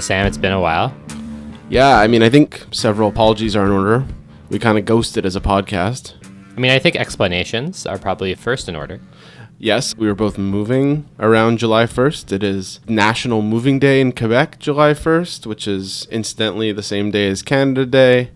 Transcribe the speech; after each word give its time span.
Sam, 0.00 0.26
it's 0.26 0.38
been 0.38 0.52
a 0.52 0.60
while. 0.60 0.94
Yeah, 1.68 1.98
I 1.98 2.06
mean, 2.06 2.22
I 2.22 2.28
think 2.28 2.66
several 2.72 3.08
apologies 3.08 3.54
are 3.54 3.64
in 3.64 3.72
order. 3.72 4.04
We 4.48 4.58
kind 4.58 4.76
of 4.76 4.84
ghosted 4.84 5.24
as 5.24 5.36
a 5.36 5.40
podcast. 5.40 6.14
I 6.56 6.60
mean, 6.60 6.70
I 6.72 6.78
think 6.78 6.96
explanations 6.96 7.86
are 7.86 7.98
probably 7.98 8.34
first 8.34 8.68
in 8.68 8.74
order. 8.76 9.00
Yes, 9.58 9.96
we 9.96 10.06
were 10.06 10.14
both 10.14 10.38
moving 10.38 11.06
around 11.18 11.58
July 11.58 11.84
1st. 11.84 12.32
It 12.32 12.42
is 12.42 12.80
National 12.88 13.42
Moving 13.42 13.78
Day 13.78 14.00
in 14.00 14.12
Quebec, 14.12 14.58
July 14.58 14.94
1st, 14.94 15.46
which 15.46 15.68
is 15.68 16.08
incidentally 16.10 16.72
the 16.72 16.82
same 16.82 17.10
day 17.10 17.28
as 17.28 17.42
Canada 17.42 17.84
Day. 17.84 18.30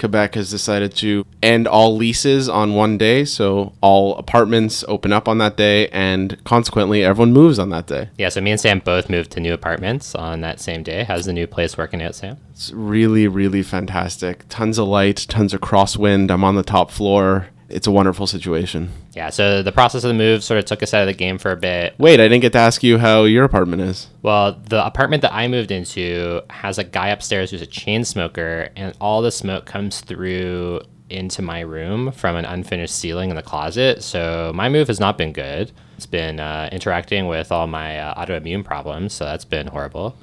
Quebec 0.00 0.34
has 0.34 0.50
decided 0.50 0.94
to 0.96 1.24
end 1.42 1.68
all 1.68 1.94
leases 1.96 2.48
on 2.48 2.74
one 2.74 2.98
day, 2.98 3.24
so 3.24 3.72
all 3.80 4.16
apartments 4.16 4.82
open 4.88 5.12
up 5.12 5.28
on 5.28 5.38
that 5.38 5.56
day, 5.56 5.88
and 5.88 6.42
consequently, 6.44 7.04
everyone 7.04 7.32
moves 7.32 7.58
on 7.58 7.68
that 7.68 7.86
day. 7.86 8.08
Yeah, 8.18 8.30
so 8.30 8.40
me 8.40 8.50
and 8.50 8.60
Sam 8.60 8.80
both 8.80 9.08
moved 9.08 9.30
to 9.32 9.40
new 9.40 9.52
apartments 9.52 10.14
on 10.14 10.40
that 10.40 10.58
same 10.58 10.82
day. 10.82 11.04
How's 11.04 11.26
the 11.26 11.32
new 11.32 11.46
place 11.46 11.78
working 11.78 12.02
out, 12.02 12.14
Sam? 12.14 12.38
It's 12.50 12.72
really, 12.72 13.28
really 13.28 13.62
fantastic. 13.62 14.44
Tons 14.48 14.78
of 14.78 14.88
light, 14.88 15.26
tons 15.28 15.54
of 15.54 15.60
crosswind. 15.60 16.30
I'm 16.30 16.44
on 16.44 16.56
the 16.56 16.62
top 16.62 16.90
floor. 16.90 17.48
It's 17.70 17.86
a 17.86 17.90
wonderful 17.90 18.26
situation. 18.26 18.90
Yeah, 19.12 19.30
so 19.30 19.62
the 19.62 19.72
process 19.72 20.04
of 20.04 20.08
the 20.08 20.14
move 20.14 20.42
sort 20.42 20.58
of 20.58 20.64
took 20.64 20.82
us 20.82 20.92
out 20.92 21.02
of 21.02 21.06
the 21.06 21.14
game 21.14 21.38
for 21.38 21.52
a 21.52 21.56
bit. 21.56 21.94
Wait, 21.98 22.20
I 22.20 22.24
didn't 22.24 22.42
get 22.42 22.52
to 22.52 22.58
ask 22.58 22.82
you 22.82 22.98
how 22.98 23.24
your 23.24 23.44
apartment 23.44 23.82
is. 23.82 24.08
Well, 24.22 24.60
the 24.68 24.84
apartment 24.84 25.22
that 25.22 25.32
I 25.32 25.48
moved 25.48 25.70
into 25.70 26.42
has 26.50 26.78
a 26.78 26.84
guy 26.84 27.08
upstairs 27.08 27.50
who's 27.50 27.62
a 27.62 27.66
chain 27.66 28.04
smoker, 28.04 28.70
and 28.76 28.96
all 29.00 29.22
the 29.22 29.30
smoke 29.30 29.66
comes 29.66 30.00
through 30.00 30.82
into 31.10 31.42
my 31.42 31.60
room 31.60 32.12
from 32.12 32.36
an 32.36 32.44
unfinished 32.44 32.94
ceiling 32.94 33.30
in 33.30 33.36
the 33.36 33.42
closet. 33.42 34.02
So 34.02 34.52
my 34.54 34.68
move 34.68 34.88
has 34.88 35.00
not 35.00 35.18
been 35.18 35.32
good. 35.32 35.72
It's 35.96 36.06
been 36.06 36.40
uh, 36.40 36.70
interacting 36.72 37.26
with 37.26 37.52
all 37.52 37.66
my 37.66 37.98
uh, 37.98 38.24
autoimmune 38.24 38.64
problems, 38.64 39.12
so 39.12 39.24
that's 39.26 39.44
been 39.44 39.66
horrible. 39.66 40.16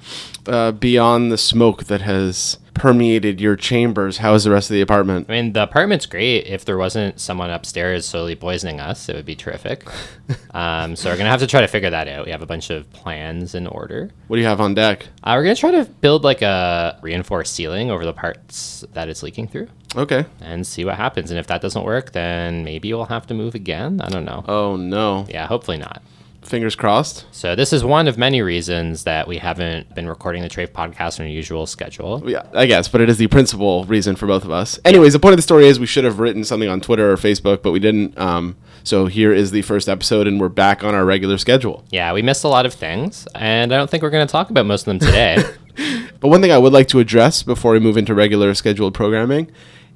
Uh, 0.48 0.72
beyond 0.72 1.32
the 1.32 1.38
smoke 1.38 1.84
that 1.84 2.02
has 2.02 2.58
permeated 2.78 3.42
your 3.42 3.56
chambers, 3.56 4.18
how 4.18 4.34
is 4.34 4.44
the 4.44 4.52
rest 4.52 4.70
of 4.70 4.74
the 4.74 4.82
apartment? 4.82 5.28
I 5.30 5.34
mean, 5.34 5.54
the 5.54 5.64
apartment's 5.64 6.06
great. 6.06 6.46
If 6.48 6.66
there 6.66 6.78
wasn't 6.78 7.20
someone 7.20 7.50
upstairs 7.50 8.06
slowly 8.06 8.36
poisoning 8.36 8.80
us, 8.80 9.10
it 9.10 9.16
would 9.16 9.26
be 9.26 9.36
terrific. 9.36 9.86
um, 10.52 10.96
so 10.96 11.10
we're 11.10 11.18
gonna 11.18 11.30
have 11.30 11.40
to 11.42 11.48
try 11.48 11.62
to 11.62 11.68
figure 11.68 11.90
that 11.90 12.08
out. 12.08 12.26
We 12.26 12.32
have 12.32 12.42
a 12.42 12.46
bunch 12.46 12.70
of 12.70 12.92
plans 12.94 13.56
in 13.56 13.68
order. 13.68 14.10
What 14.28 14.38
do 14.38 14.42
you 14.42 14.48
have 14.48 14.62
on 14.62 14.74
deck? 14.74 15.08
Uh, 15.24 15.34
we're 15.36 15.44
gonna 15.44 15.56
try 15.56 15.72
to 15.72 15.86
build 15.86 16.24
like 16.24 16.42
a 16.42 17.00
reinforced 17.02 17.54
ceiling 17.54 17.92
over 17.92 18.06
the 18.06 18.14
parts 18.14 18.86
that 18.94 19.10
it's 19.10 19.24
leaking 19.24 19.48
through. 19.48 19.68
Okay. 19.96 20.26
And 20.42 20.66
see 20.66 20.86
what 20.86 20.96
happens. 20.96 21.32
And 21.32 21.40
if 21.40 21.48
that 21.48 21.62
doesn't 21.62 21.84
work, 21.84 22.12
then 22.12 22.64
maybe 22.64 22.94
we'll 22.94 23.06
have 23.06 23.28
to 23.28 23.34
move 23.34 23.56
again. 23.56 24.02
I 24.02 24.10
don't 24.10 24.26
know. 24.26 24.44
Oh 24.48 24.76
no. 24.76 25.26
Yeah, 25.30 25.48
hopefully 25.48 25.78
not. 25.78 26.02
Fingers 26.48 26.76
crossed. 26.76 27.26
So 27.32 27.56
this 27.56 27.74
is 27.74 27.84
one 27.84 28.08
of 28.08 28.18
many 28.18 28.42
reasons 28.42 29.04
that 29.04 29.28
we 29.28 29.38
haven't 29.38 29.94
been 29.94 30.08
recording 30.08 30.42
the 30.42 30.50
Treyf 30.50 30.70
podcast 30.70 31.20
on 31.20 31.26
our 31.26 31.32
usual 31.32 31.66
schedule. 31.66 32.24
Yeah, 32.30 32.44
I 32.54 32.66
guess, 32.66 32.88
but 32.88 33.02
it 33.02 33.10
is 33.10 33.18
the 33.18 33.28
principal 33.28 33.84
reason 33.86 34.16
for 34.16 34.28
both 34.28 34.46
of 34.46 34.52
us. 34.52 34.80
Anyways, 34.86 35.14
the 35.14 35.20
point 35.20 35.34
of 35.34 35.38
the 35.38 35.44
story 35.44 35.68
is 35.68 35.80
we 35.80 35.86
should 35.86 36.06
have 36.06 36.20
written 36.20 36.44
something 36.44 36.70
on 36.70 36.80
Twitter 36.82 37.12
or 37.12 37.18
Facebook, 37.18 37.62
but 37.62 37.72
we 37.72 37.80
didn't. 37.80 38.18
Um, 38.18 38.56
so 38.84 39.08
here 39.08 39.34
is 39.34 39.52
the 39.52 39.62
first 39.62 39.90
episode, 39.90 40.26
and 40.26 40.40
we're 40.40 40.50
back 40.50 40.84
on 40.84 40.96
our 40.96 41.04
regular 41.04 41.38
schedule. 41.38 41.84
Yeah, 41.92 42.14
we 42.14 42.22
missed 42.22 42.44
a 42.46 42.48
lot 42.48 42.66
of 42.66 42.74
things, 42.74 43.28
and 43.36 43.74
I 43.74 43.78
don't 43.78 43.90
think 43.90 44.02
we're 44.02 44.10
going 44.10 44.26
to 44.26 44.32
talk 44.32 44.50
about 44.50 44.66
most 44.66 44.88
of 44.88 44.98
them 44.98 45.00
today. 45.00 45.44
But 46.20 46.30
one 46.30 46.42
thing 46.42 46.52
I 46.52 46.58
would 46.58 46.74
like 46.74 46.88
to 46.90 47.00
address 47.00 47.44
before 47.44 47.74
we 47.74 47.80
move 47.80 47.98
into 47.98 48.16
regular 48.16 48.54
scheduled 48.56 48.94
programming 48.94 49.52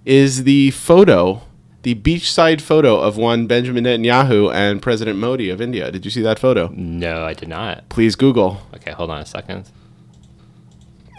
is 0.05 0.43
the 0.43 0.71
photo, 0.71 1.41
the 1.83 1.95
beachside 1.95 2.61
photo 2.61 2.99
of 2.99 3.17
one 3.17 3.47
Benjamin 3.47 3.85
Netanyahu 3.85 4.53
and 4.53 4.81
President 4.81 5.17
Modi 5.17 5.49
of 5.49 5.59
India. 5.61 5.91
Did 5.91 6.05
you 6.05 6.11
see 6.11 6.21
that 6.21 6.39
photo? 6.39 6.69
no, 6.73 7.25
I 7.25 7.33
did 7.33 7.49
not. 7.49 7.89
Please 7.89 8.15
Google. 8.15 8.61
Okay, 8.75 8.91
hold 8.91 9.09
on 9.09 9.19
a 9.19 9.25
second. 9.25 9.69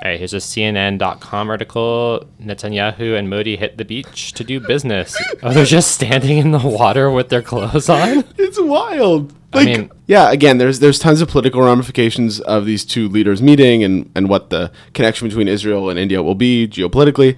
All 0.04 0.10
right, 0.10 0.18
here's 0.18 0.34
a 0.34 0.38
CNN.com 0.38 1.48
article. 1.48 2.26
Netanyahu 2.42 3.16
and 3.16 3.30
Modi 3.30 3.54
hit 3.56 3.76
the 3.78 3.84
beach 3.84 4.32
to 4.32 4.42
do 4.42 4.58
business. 4.58 5.16
oh, 5.44 5.52
they're 5.52 5.64
just 5.64 5.92
standing 5.92 6.38
in 6.38 6.50
the 6.50 6.58
water 6.58 7.08
with 7.08 7.28
their 7.28 7.42
clothes 7.42 7.88
on? 7.88 8.24
It's 8.36 8.60
wild. 8.60 9.32
I 9.52 9.64
mean- 9.64 9.90
yeah, 10.06 10.32
again, 10.32 10.58
there's 10.58 10.80
there's 10.80 10.98
tons 10.98 11.20
of 11.20 11.28
political 11.28 11.62
ramifications 11.62 12.40
of 12.40 12.66
these 12.66 12.84
two 12.84 13.08
leaders 13.08 13.40
meeting 13.40 13.84
and 13.84 14.10
and 14.14 14.28
what 14.28 14.50
the 14.50 14.72
connection 14.92 15.28
between 15.28 15.46
Israel 15.46 15.88
and 15.88 15.98
India 15.98 16.20
will 16.22 16.34
be 16.34 16.66
geopolitically. 16.66 17.36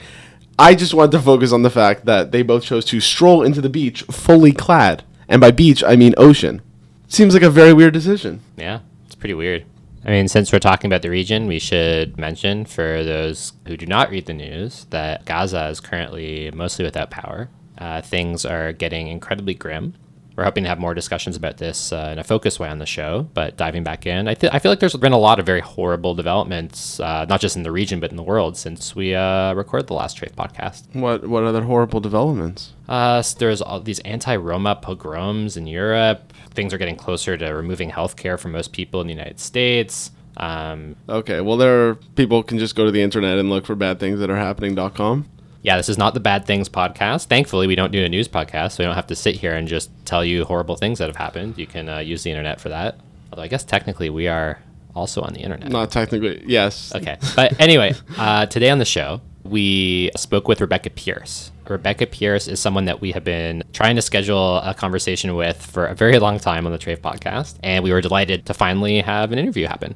I 0.58 0.74
just 0.74 0.94
wanted 0.94 1.12
to 1.12 1.20
focus 1.20 1.52
on 1.52 1.62
the 1.62 1.70
fact 1.70 2.04
that 2.04 2.30
they 2.30 2.42
both 2.42 2.64
chose 2.64 2.84
to 2.86 3.00
stroll 3.00 3.42
into 3.42 3.60
the 3.60 3.68
beach 3.68 4.02
fully 4.02 4.52
clad, 4.52 5.02
and 5.28 5.40
by 5.40 5.50
beach 5.50 5.82
I 5.82 5.96
mean 5.96 6.14
ocean. 6.16 6.62
Seems 7.08 7.34
like 7.34 7.42
a 7.42 7.50
very 7.50 7.72
weird 7.72 7.92
decision. 7.92 8.40
Yeah, 8.56 8.80
it's 9.06 9.14
pretty 9.14 9.34
weird. 9.34 9.64
I 10.04 10.10
mean, 10.10 10.28
since 10.28 10.52
we're 10.52 10.58
talking 10.58 10.88
about 10.88 11.02
the 11.02 11.10
region, 11.10 11.46
we 11.46 11.58
should 11.58 12.18
mention 12.18 12.66
for 12.66 13.02
those 13.02 13.54
who 13.66 13.76
do 13.76 13.86
not 13.86 14.10
read 14.10 14.26
the 14.26 14.34
news 14.34 14.84
that 14.90 15.24
Gaza 15.24 15.68
is 15.68 15.80
currently 15.80 16.50
mostly 16.52 16.84
without 16.84 17.10
power. 17.10 17.48
Uh, 17.78 18.02
things 18.02 18.44
are 18.44 18.72
getting 18.72 19.08
incredibly 19.08 19.54
grim. 19.54 19.94
We're 20.36 20.44
hoping 20.44 20.64
to 20.64 20.68
have 20.68 20.80
more 20.80 20.94
discussions 20.94 21.36
about 21.36 21.58
this 21.58 21.92
uh, 21.92 22.10
in 22.12 22.18
a 22.18 22.24
focused 22.24 22.58
way 22.58 22.68
on 22.68 22.78
the 22.80 22.86
show. 22.86 23.28
But 23.34 23.56
diving 23.56 23.84
back 23.84 24.04
in, 24.04 24.26
I, 24.26 24.34
th- 24.34 24.52
I 24.52 24.58
feel 24.58 24.72
like 24.72 24.80
there's 24.80 24.96
been 24.96 25.12
a 25.12 25.18
lot 25.18 25.38
of 25.38 25.46
very 25.46 25.60
horrible 25.60 26.14
developments, 26.14 26.98
uh, 26.98 27.24
not 27.28 27.40
just 27.40 27.54
in 27.56 27.62
the 27.62 27.70
region, 27.70 28.00
but 28.00 28.10
in 28.10 28.16
the 28.16 28.22
world 28.22 28.56
since 28.56 28.96
we 28.96 29.14
uh, 29.14 29.54
recorded 29.54 29.86
the 29.86 29.94
last 29.94 30.18
Treyf 30.18 30.32
podcast. 30.34 30.92
What 30.94 31.26
what 31.28 31.44
other 31.44 31.62
horrible 31.62 32.00
developments? 32.00 32.72
Uh, 32.88 33.18
s- 33.18 33.34
there's 33.34 33.62
all 33.62 33.78
these 33.80 34.00
anti-Roma 34.00 34.76
pogroms 34.82 35.56
in 35.56 35.66
Europe. 35.68 36.32
Things 36.50 36.74
are 36.74 36.78
getting 36.78 36.96
closer 36.96 37.36
to 37.36 37.46
removing 37.50 37.90
healthcare 37.92 38.38
for 38.38 38.48
most 38.48 38.72
people 38.72 39.00
in 39.00 39.06
the 39.06 39.12
United 39.14 39.38
States. 39.40 40.10
Um, 40.36 40.96
Okay, 41.08 41.40
well 41.42 41.56
there 41.56 41.88
are 41.90 41.94
people 42.16 42.42
can 42.42 42.58
just 42.58 42.74
go 42.74 42.84
to 42.84 42.90
the 42.90 43.02
internet 43.02 43.38
and 43.38 43.50
look 43.50 43.66
for 43.66 43.76
bad 43.76 44.00
things 44.00 44.18
that 44.18 44.30
are 44.30 44.36
happening.com. 44.36 45.28
yeah, 45.64 45.78
this 45.78 45.88
is 45.88 45.96
not 45.96 46.12
the 46.12 46.20
Bad 46.20 46.44
Things 46.44 46.68
podcast. 46.68 47.24
Thankfully, 47.24 47.66
we 47.66 47.74
don't 47.74 47.90
do 47.90 48.04
a 48.04 48.08
news 48.08 48.28
podcast, 48.28 48.72
so 48.72 48.82
we 48.82 48.86
don't 48.86 48.94
have 48.94 49.06
to 49.06 49.16
sit 49.16 49.34
here 49.34 49.56
and 49.56 49.66
just 49.66 49.90
tell 50.04 50.22
you 50.22 50.44
horrible 50.44 50.76
things 50.76 50.98
that 50.98 51.08
have 51.08 51.16
happened. 51.16 51.56
You 51.56 51.66
can 51.66 51.88
uh, 51.88 51.98
use 52.00 52.22
the 52.22 52.30
internet 52.30 52.60
for 52.60 52.68
that. 52.68 52.98
Although 53.32 53.42
I 53.42 53.48
guess 53.48 53.64
technically 53.64 54.10
we 54.10 54.28
are 54.28 54.58
also 54.94 55.22
on 55.22 55.32
the 55.32 55.40
internet. 55.40 55.70
Not 55.70 55.90
technically. 55.90 56.44
Yes. 56.46 56.94
Okay. 56.94 57.16
But 57.34 57.58
anyway, 57.58 57.94
uh, 58.18 58.44
today 58.44 58.68
on 58.68 58.78
the 58.78 58.84
show, 58.84 59.22
we 59.42 60.10
spoke 60.16 60.48
with 60.48 60.60
Rebecca 60.60 60.90
Pierce. 60.90 61.50
Rebecca 61.66 62.06
Pierce 62.06 62.46
is 62.46 62.60
someone 62.60 62.84
that 62.84 63.00
we 63.00 63.12
have 63.12 63.24
been 63.24 63.64
trying 63.72 63.96
to 63.96 64.02
schedule 64.02 64.58
a 64.58 64.74
conversation 64.74 65.34
with 65.34 65.64
for 65.64 65.86
a 65.86 65.94
very 65.94 66.18
long 66.18 66.38
time 66.38 66.66
on 66.66 66.72
the 66.72 66.78
Treyf 66.78 66.98
podcast. 66.98 67.56
And 67.62 67.82
we 67.82 67.90
were 67.90 68.02
delighted 68.02 68.44
to 68.46 68.54
finally 68.54 69.00
have 69.00 69.32
an 69.32 69.38
interview 69.38 69.66
happen. 69.66 69.94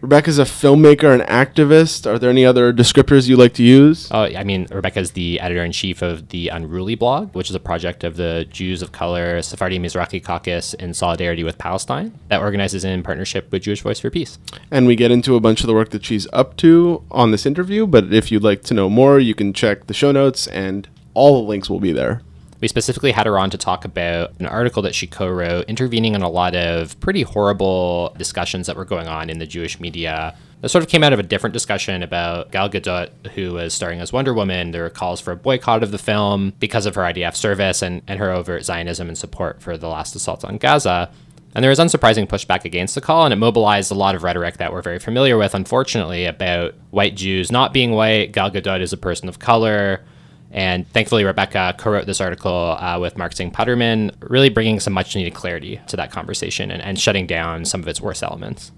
Rebecca's 0.00 0.38
a 0.38 0.44
filmmaker 0.44 1.12
and 1.12 1.22
activist. 1.22 2.06
Are 2.06 2.18
there 2.18 2.30
any 2.30 2.44
other 2.44 2.72
descriptors 2.72 3.28
you 3.28 3.36
like 3.36 3.54
to 3.54 3.62
use? 3.62 4.08
Oh, 4.10 4.24
I 4.24 4.44
mean, 4.44 4.66
Rebecca's 4.70 5.12
the 5.12 5.40
editor 5.40 5.64
in 5.64 5.72
chief 5.72 6.02
of 6.02 6.28
the 6.28 6.48
Unruly 6.48 6.94
blog, 6.94 7.34
which 7.34 7.48
is 7.48 7.56
a 7.56 7.60
project 7.60 8.04
of 8.04 8.16
the 8.16 8.46
Jews 8.50 8.82
of 8.82 8.92
Color 8.92 9.42
Sephardi 9.42 9.78
Mizrahi 9.78 10.22
Caucus 10.22 10.74
in 10.74 10.94
solidarity 10.94 11.44
with 11.44 11.58
Palestine 11.58 12.18
that 12.28 12.40
organizes 12.40 12.84
in 12.84 13.02
partnership 13.02 13.50
with 13.50 13.62
Jewish 13.62 13.80
Voice 13.80 14.00
for 14.00 14.10
Peace. 14.10 14.38
And 14.70 14.86
we 14.86 14.96
get 14.96 15.10
into 15.10 15.34
a 15.34 15.40
bunch 15.40 15.60
of 15.60 15.66
the 15.66 15.74
work 15.74 15.90
that 15.90 16.04
she's 16.04 16.26
up 16.32 16.56
to 16.58 17.02
on 17.10 17.30
this 17.30 17.46
interview. 17.46 17.86
But 17.86 18.12
if 18.12 18.30
you'd 18.30 18.44
like 18.44 18.62
to 18.64 18.74
know 18.74 18.88
more, 18.88 19.18
you 19.18 19.34
can 19.34 19.52
check 19.52 19.86
the 19.86 19.94
show 19.94 20.12
notes, 20.12 20.46
and 20.46 20.88
all 21.14 21.40
the 21.42 21.48
links 21.48 21.70
will 21.70 21.80
be 21.80 21.92
there. 21.92 22.22
We 22.60 22.68
specifically 22.68 23.12
had 23.12 23.26
her 23.26 23.38
on 23.38 23.50
to 23.50 23.58
talk 23.58 23.84
about 23.84 24.32
an 24.38 24.46
article 24.46 24.82
that 24.82 24.94
she 24.94 25.06
co 25.06 25.28
wrote, 25.28 25.66
intervening 25.66 26.14
in 26.14 26.22
a 26.22 26.28
lot 26.28 26.54
of 26.54 26.98
pretty 27.00 27.22
horrible 27.22 28.14
discussions 28.18 28.66
that 28.66 28.76
were 28.76 28.84
going 28.84 29.08
on 29.08 29.28
in 29.28 29.38
the 29.38 29.46
Jewish 29.46 29.78
media. 29.78 30.36
That 30.62 30.70
sort 30.70 30.82
of 30.82 30.88
came 30.88 31.04
out 31.04 31.12
of 31.12 31.18
a 31.18 31.22
different 31.22 31.52
discussion 31.52 32.02
about 32.02 32.50
Gal 32.50 32.70
Gadot, 32.70 33.10
who 33.34 33.52
was 33.52 33.74
starring 33.74 34.00
as 34.00 34.12
Wonder 34.12 34.32
Woman. 34.32 34.70
There 34.70 34.82
were 34.82 34.90
calls 34.90 35.20
for 35.20 35.32
a 35.32 35.36
boycott 35.36 35.82
of 35.82 35.90
the 35.90 35.98
film 35.98 36.54
because 36.58 36.86
of 36.86 36.94
her 36.94 37.02
IDF 37.02 37.36
service 37.36 37.82
and, 37.82 38.00
and 38.06 38.18
her 38.18 38.30
overt 38.30 38.64
Zionism 38.64 39.08
and 39.08 39.18
support 39.18 39.60
for 39.60 39.76
the 39.76 39.88
last 39.88 40.16
assault 40.16 40.44
on 40.44 40.56
Gaza. 40.56 41.10
And 41.54 41.62
there 41.62 41.70
was 41.70 41.78
unsurprising 41.78 42.26
pushback 42.26 42.64
against 42.66 42.94
the 42.94 43.00
call, 43.00 43.24
and 43.24 43.32
it 43.32 43.36
mobilized 43.36 43.90
a 43.90 43.94
lot 43.94 44.14
of 44.14 44.22
rhetoric 44.22 44.58
that 44.58 44.72
we're 44.72 44.82
very 44.82 44.98
familiar 44.98 45.38
with, 45.38 45.54
unfortunately, 45.54 46.26
about 46.26 46.74
white 46.90 47.14
Jews 47.14 47.50
not 47.50 47.72
being 47.72 47.92
white. 47.92 48.32
Gal 48.32 48.50
Gadot 48.50 48.82
is 48.82 48.92
a 48.92 48.98
person 48.98 49.28
of 49.28 49.38
color. 49.38 50.02
And 50.50 50.88
thankfully, 50.88 51.24
Rebecca 51.24 51.74
co 51.76 51.90
wrote 51.90 52.06
this 52.06 52.20
article 52.20 52.76
uh, 52.80 52.98
with 53.00 53.18
Mark 53.18 53.34
Tseng-Putterman, 53.34 54.14
really 54.20 54.48
bringing 54.48 54.80
some 54.80 54.92
much 54.92 55.14
needed 55.14 55.34
clarity 55.34 55.80
to 55.88 55.96
that 55.96 56.10
conversation 56.10 56.70
and, 56.70 56.82
and 56.82 56.98
shutting 56.98 57.26
down 57.26 57.64
some 57.64 57.80
of 57.80 57.88
its 57.88 58.00
worst 58.00 58.22
elements. 58.22 58.72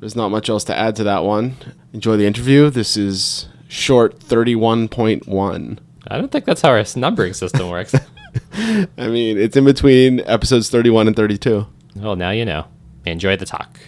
There's 0.00 0.16
not 0.16 0.30
much 0.30 0.48
else 0.48 0.64
to 0.64 0.76
add 0.76 0.96
to 0.96 1.04
that 1.04 1.22
one. 1.22 1.56
Enjoy 1.92 2.16
the 2.16 2.26
interview. 2.26 2.70
This 2.70 2.96
is 2.96 3.46
short 3.68 4.18
31.1. 4.18 5.78
I 6.08 6.18
don't 6.18 6.32
think 6.32 6.44
that's 6.44 6.62
how 6.62 6.70
our 6.70 6.84
numbering 6.96 7.34
system 7.34 7.68
works. 7.68 7.94
I 8.52 9.08
mean, 9.08 9.38
it's 9.38 9.56
in 9.56 9.64
between 9.64 10.20
episodes 10.20 10.70
31 10.70 11.06
and 11.08 11.16
32. 11.16 11.66
well, 11.96 12.16
now 12.16 12.30
you 12.30 12.44
know. 12.44 12.66
Enjoy 13.04 13.36
the 13.36 13.46
talk. 13.46 13.78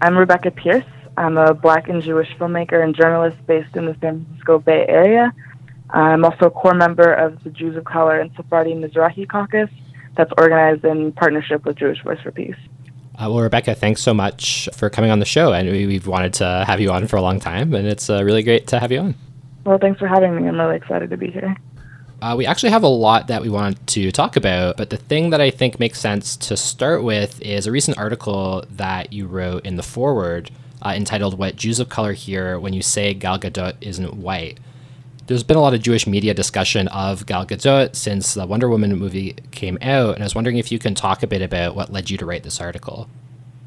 I'm 0.00 0.16
Rebecca 0.16 0.50
Pierce. 0.52 0.84
I'm 1.18 1.36
a 1.36 1.52
black 1.52 1.88
and 1.88 2.00
Jewish 2.00 2.28
filmmaker 2.38 2.82
and 2.82 2.94
journalist 2.94 3.36
based 3.46 3.76
in 3.76 3.84
the 3.84 3.96
San 4.00 4.24
Francisco 4.24 4.58
Bay 4.58 4.86
Area. 4.88 5.34
I'm 5.90 6.24
also 6.24 6.46
a 6.46 6.50
core 6.50 6.74
member 6.74 7.12
of 7.12 7.42
the 7.44 7.50
Jews 7.50 7.76
of 7.76 7.84
Color 7.84 8.20
and 8.20 8.30
Sephardi 8.36 8.74
Mizrahi 8.74 9.28
Caucus 9.28 9.70
that's 10.16 10.32
organized 10.38 10.84
in 10.84 11.12
partnership 11.12 11.64
with 11.64 11.76
Jewish 11.76 12.02
Voice 12.02 12.20
for 12.22 12.32
Peace. 12.32 12.56
Uh, 13.14 13.30
well, 13.30 13.40
Rebecca, 13.40 13.74
thanks 13.74 14.02
so 14.02 14.12
much 14.12 14.68
for 14.74 14.90
coming 14.90 15.10
on 15.10 15.20
the 15.20 15.24
show. 15.24 15.52
And 15.52 15.70
we, 15.70 15.86
we've 15.86 16.06
wanted 16.06 16.34
to 16.34 16.64
have 16.66 16.80
you 16.80 16.90
on 16.90 17.06
for 17.06 17.16
a 17.16 17.22
long 17.22 17.40
time, 17.40 17.74
and 17.74 17.86
it's 17.86 18.10
uh, 18.10 18.22
really 18.24 18.42
great 18.42 18.66
to 18.68 18.78
have 18.78 18.92
you 18.92 18.98
on. 18.98 19.14
Well, 19.64 19.78
thanks 19.78 19.98
for 19.98 20.06
having 20.06 20.36
me. 20.36 20.48
I'm 20.48 20.58
really 20.58 20.76
excited 20.76 21.10
to 21.10 21.16
be 21.16 21.30
here. 21.30 21.56
Uh, 22.20 22.34
we 22.36 22.46
actually 22.46 22.70
have 22.70 22.82
a 22.82 22.88
lot 22.88 23.28
that 23.28 23.42
we 23.42 23.48
want 23.48 23.84
to 23.88 24.10
talk 24.10 24.36
about, 24.36 24.76
but 24.76 24.90
the 24.90 24.96
thing 24.96 25.30
that 25.30 25.40
I 25.40 25.50
think 25.50 25.78
makes 25.78 26.00
sense 26.00 26.36
to 26.36 26.56
start 26.56 27.02
with 27.02 27.40
is 27.42 27.66
a 27.66 27.72
recent 27.72 27.98
article 27.98 28.64
that 28.70 29.12
you 29.12 29.26
wrote 29.26 29.66
in 29.66 29.76
the 29.76 29.82
Forward 29.82 30.50
uh, 30.82 30.94
entitled 30.96 31.38
What 31.38 31.56
Jews 31.56 31.78
of 31.78 31.88
Color 31.88 32.12
Hear 32.12 32.58
When 32.58 32.72
You 32.72 32.82
Say 32.82 33.12
Gal 33.12 33.38
Gadot 33.38 33.74
Isn't 33.80 34.14
White. 34.14 34.58
There's 35.26 35.42
been 35.42 35.56
a 35.56 35.60
lot 35.60 35.74
of 35.74 35.82
Jewish 35.82 36.06
media 36.06 36.34
discussion 36.34 36.86
of 36.88 37.26
Gal 37.26 37.44
Gadot 37.44 37.96
since 37.96 38.34
the 38.34 38.46
Wonder 38.46 38.68
Woman 38.68 38.96
movie 38.96 39.34
came 39.50 39.76
out, 39.82 40.14
and 40.14 40.22
I 40.22 40.24
was 40.24 40.36
wondering 40.36 40.56
if 40.56 40.70
you 40.70 40.78
can 40.78 40.94
talk 40.94 41.24
a 41.24 41.26
bit 41.26 41.42
about 41.42 41.74
what 41.74 41.92
led 41.92 42.10
you 42.10 42.16
to 42.18 42.24
write 42.24 42.44
this 42.44 42.60
article. 42.60 43.08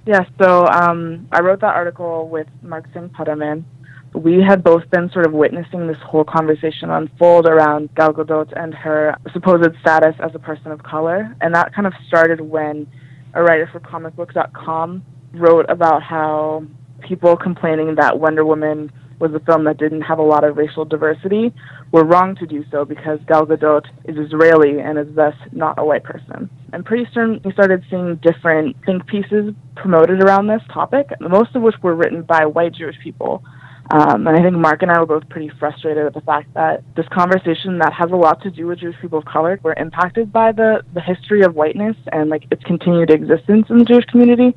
Yeah, 0.05 0.23
so 0.41 0.65
um, 0.67 1.27
I 1.33 1.41
wrote 1.41 1.59
that 1.59 1.75
article 1.75 2.29
with 2.29 2.47
Mark 2.61 2.89
Tseng-Putterman. 2.93 3.65
We 4.13 4.41
had 4.41 4.63
both 4.63 4.89
been 4.89 5.11
sort 5.11 5.25
of 5.25 5.33
witnessing 5.33 5.85
this 5.85 5.97
whole 5.97 6.23
conversation 6.23 6.89
unfold 6.91 7.45
around 7.45 7.93
Gal 7.93 8.13
Gadot 8.13 8.53
and 8.55 8.73
her 8.73 9.17
supposed 9.33 9.69
status 9.81 10.15
as 10.19 10.33
a 10.33 10.39
person 10.39 10.71
of 10.71 10.81
color. 10.81 11.35
And 11.41 11.53
that 11.55 11.75
kind 11.75 11.85
of 11.85 11.93
started 12.07 12.39
when 12.39 12.87
a 13.33 13.43
writer 13.43 13.69
for 13.69 13.81
comicbook.com 13.81 15.03
wrote 15.33 15.65
about 15.69 16.03
how 16.03 16.63
people 17.01 17.35
complaining 17.35 17.95
that 17.95 18.17
Wonder 18.17 18.45
Woman 18.45 18.91
was 19.19 19.33
a 19.33 19.39
film 19.39 19.65
that 19.65 19.77
didn't 19.77 20.01
have 20.01 20.19
a 20.19 20.23
lot 20.23 20.43
of 20.43 20.57
racial 20.57 20.85
diversity 20.85 21.53
were 21.91 22.03
wrong 22.03 22.35
to 22.35 22.45
do 22.45 22.63
so 22.71 22.85
because 22.85 23.19
Gal 23.27 23.45
Gadot 23.45 23.85
is 24.05 24.17
Israeli 24.17 24.79
and 24.79 24.97
is 24.97 25.13
thus 25.15 25.35
not 25.51 25.79
a 25.79 25.85
white 25.85 26.03
person. 26.03 26.49
And 26.71 26.85
pretty 26.85 27.07
soon 27.13 27.41
we 27.43 27.51
started 27.51 27.83
seeing 27.89 28.15
different 28.17 28.75
think 28.85 29.05
pieces 29.07 29.53
promoted 29.75 30.21
around 30.21 30.47
this 30.47 30.61
topic, 30.71 31.07
most 31.19 31.55
of 31.55 31.61
which 31.61 31.75
were 31.81 31.95
written 31.95 32.23
by 32.23 32.45
white 32.45 32.73
Jewish 32.73 32.97
people. 33.03 33.43
Um, 33.91 34.27
and 34.27 34.37
I 34.37 34.43
think 34.43 34.55
Mark 34.55 34.83
and 34.83 34.91
I 34.91 34.99
were 34.99 35.07
both 35.07 35.27
pretty 35.29 35.49
frustrated 35.59 36.05
at 36.05 36.13
the 36.13 36.21
fact 36.21 36.53
that 36.53 36.83
this 36.95 37.07
conversation 37.11 37.79
that 37.79 37.91
has 37.91 38.11
a 38.11 38.15
lot 38.15 38.39
to 38.43 38.51
do 38.51 38.67
with 38.67 38.79
Jewish 38.79 38.95
people 39.01 39.17
of 39.17 39.25
color 39.25 39.59
were 39.63 39.73
impacted 39.77 40.31
by 40.31 40.51
the, 40.51 40.83
the 40.93 41.01
history 41.01 41.41
of 41.41 41.55
whiteness 41.55 41.95
and 42.11 42.29
like 42.29 42.43
its 42.51 42.63
continued 42.65 43.09
existence 43.09 43.65
in 43.69 43.79
the 43.79 43.85
Jewish 43.85 44.05
community, 44.05 44.55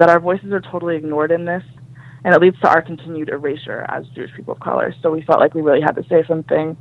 that 0.00 0.10
our 0.10 0.18
voices 0.18 0.50
are 0.50 0.60
totally 0.60 0.96
ignored 0.96 1.30
in 1.30 1.44
this 1.44 1.62
and 2.24 2.34
it 2.34 2.40
leads 2.40 2.58
to 2.60 2.68
our 2.68 2.82
continued 2.82 3.28
erasure 3.28 3.84
as 3.88 4.06
Jewish 4.08 4.30
people 4.34 4.54
of 4.54 4.60
color. 4.60 4.94
So 5.02 5.10
we 5.10 5.22
felt 5.22 5.40
like 5.40 5.54
we 5.54 5.62
really 5.62 5.80
had 5.80 5.96
to 5.96 6.04
say 6.08 6.24
something. 6.26 6.76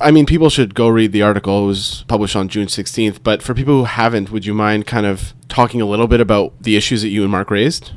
I 0.00 0.10
mean, 0.10 0.24
people 0.24 0.48
should 0.48 0.74
go 0.74 0.88
read 0.88 1.12
the 1.12 1.22
article. 1.22 1.64
It 1.64 1.66
was 1.66 2.04
published 2.08 2.34
on 2.34 2.48
June 2.48 2.66
16th. 2.66 3.22
But 3.22 3.42
for 3.42 3.54
people 3.54 3.74
who 3.74 3.84
haven't, 3.84 4.30
would 4.30 4.46
you 4.46 4.54
mind 4.54 4.86
kind 4.86 5.04
of 5.06 5.34
talking 5.48 5.80
a 5.80 5.86
little 5.86 6.06
bit 6.06 6.20
about 6.20 6.62
the 6.62 6.76
issues 6.76 7.02
that 7.02 7.08
you 7.08 7.22
and 7.22 7.30
Mark 7.30 7.50
raised? 7.50 7.92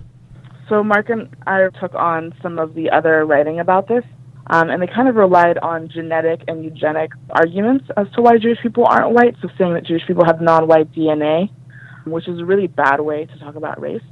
So 0.67 0.83
Mark 0.83 1.09
and 1.09 1.33
I 1.47 1.67
took 1.79 1.93
on 1.95 2.33
some 2.41 2.59
of 2.59 2.73
the 2.73 2.89
other 2.89 3.25
writing 3.25 3.59
about 3.59 3.87
this, 3.87 4.03
um, 4.47 4.69
and 4.69 4.81
they 4.81 4.87
kind 4.87 5.07
of 5.07 5.15
relied 5.15 5.57
on 5.59 5.89
genetic 5.89 6.41
and 6.47 6.63
eugenic 6.63 7.11
arguments 7.29 7.85
as 7.95 8.07
to 8.15 8.21
why 8.21 8.37
Jewish 8.37 8.59
people 8.61 8.85
aren't 8.85 9.11
white. 9.11 9.35
So 9.41 9.49
saying 9.57 9.73
that 9.73 9.85
Jewish 9.85 10.05
people 10.05 10.25
have 10.25 10.41
non-white 10.41 10.91
DNA, 10.93 11.49
which 12.05 12.27
is 12.27 12.39
a 12.39 12.45
really 12.45 12.67
bad 12.67 12.99
way 12.99 13.25
to 13.25 13.39
talk 13.39 13.55
about 13.55 13.79
race. 13.81 14.03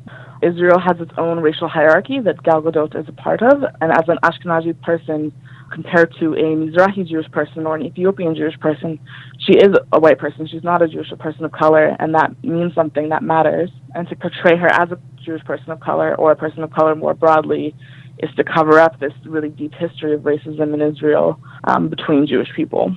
Israel 0.41 0.79
has 0.79 0.99
its 0.99 1.11
own 1.17 1.39
racial 1.39 1.67
hierarchy 1.67 2.19
that 2.19 2.41
Gal 2.43 2.61
Gadot 2.61 2.99
is 2.99 3.07
a 3.07 3.11
part 3.11 3.41
of, 3.41 3.63
and 3.79 3.91
as 3.91 4.07
an 4.07 4.17
Ashkenazi 4.23 4.79
person 4.81 5.31
compared 5.71 6.13
to 6.19 6.33
a 6.33 6.55
Mizrahi 6.55 7.07
Jewish 7.07 7.29
person 7.31 7.65
or 7.65 7.75
an 7.75 7.83
Ethiopian 7.83 8.35
Jewish 8.35 8.59
person, 8.59 8.99
she 9.39 9.53
is 9.53 9.69
a 9.93 9.99
white 9.99 10.19
person. 10.19 10.47
She's 10.47 10.63
not 10.63 10.81
a 10.81 10.87
Jewish 10.87 11.09
person 11.19 11.45
of 11.45 11.51
color, 11.51 11.95
and 11.99 12.13
that 12.13 12.43
means 12.43 12.73
something 12.75 13.09
that 13.09 13.23
matters. 13.23 13.69
And 13.95 14.07
to 14.09 14.15
portray 14.15 14.57
her 14.57 14.67
as 14.67 14.91
a 14.91 14.99
Jewish 15.23 15.43
person 15.45 15.71
of 15.71 15.79
color 15.79 16.15
or 16.15 16.31
a 16.31 16.35
person 16.35 16.63
of 16.63 16.71
color 16.71 16.95
more 16.95 17.13
broadly 17.13 17.75
is 18.19 18.29
to 18.35 18.43
cover 18.43 18.79
up 18.79 18.99
this 18.99 19.13
really 19.25 19.49
deep 19.49 19.73
history 19.73 20.13
of 20.13 20.21
racism 20.21 20.73
in 20.73 20.81
Israel 20.81 21.39
um, 21.63 21.89
between 21.89 22.27
Jewish 22.27 22.49
people. 22.55 22.95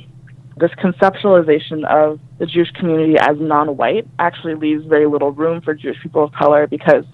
This 0.57 0.71
conceptualization 0.73 1.85
of 1.85 2.21
the 2.39 2.47
Jewish 2.47 2.71
community 2.73 3.17
as 3.19 3.37
non 3.41 3.77
white 3.77 4.07
actually 4.19 4.55
leaves 4.55 4.85
very 4.87 5.07
little 5.07 5.33
room 5.33 5.61
for 5.61 5.75
Jewish 5.75 6.01
people 6.03 6.25
of 6.25 6.33
color 6.33 6.67
because 6.67 7.05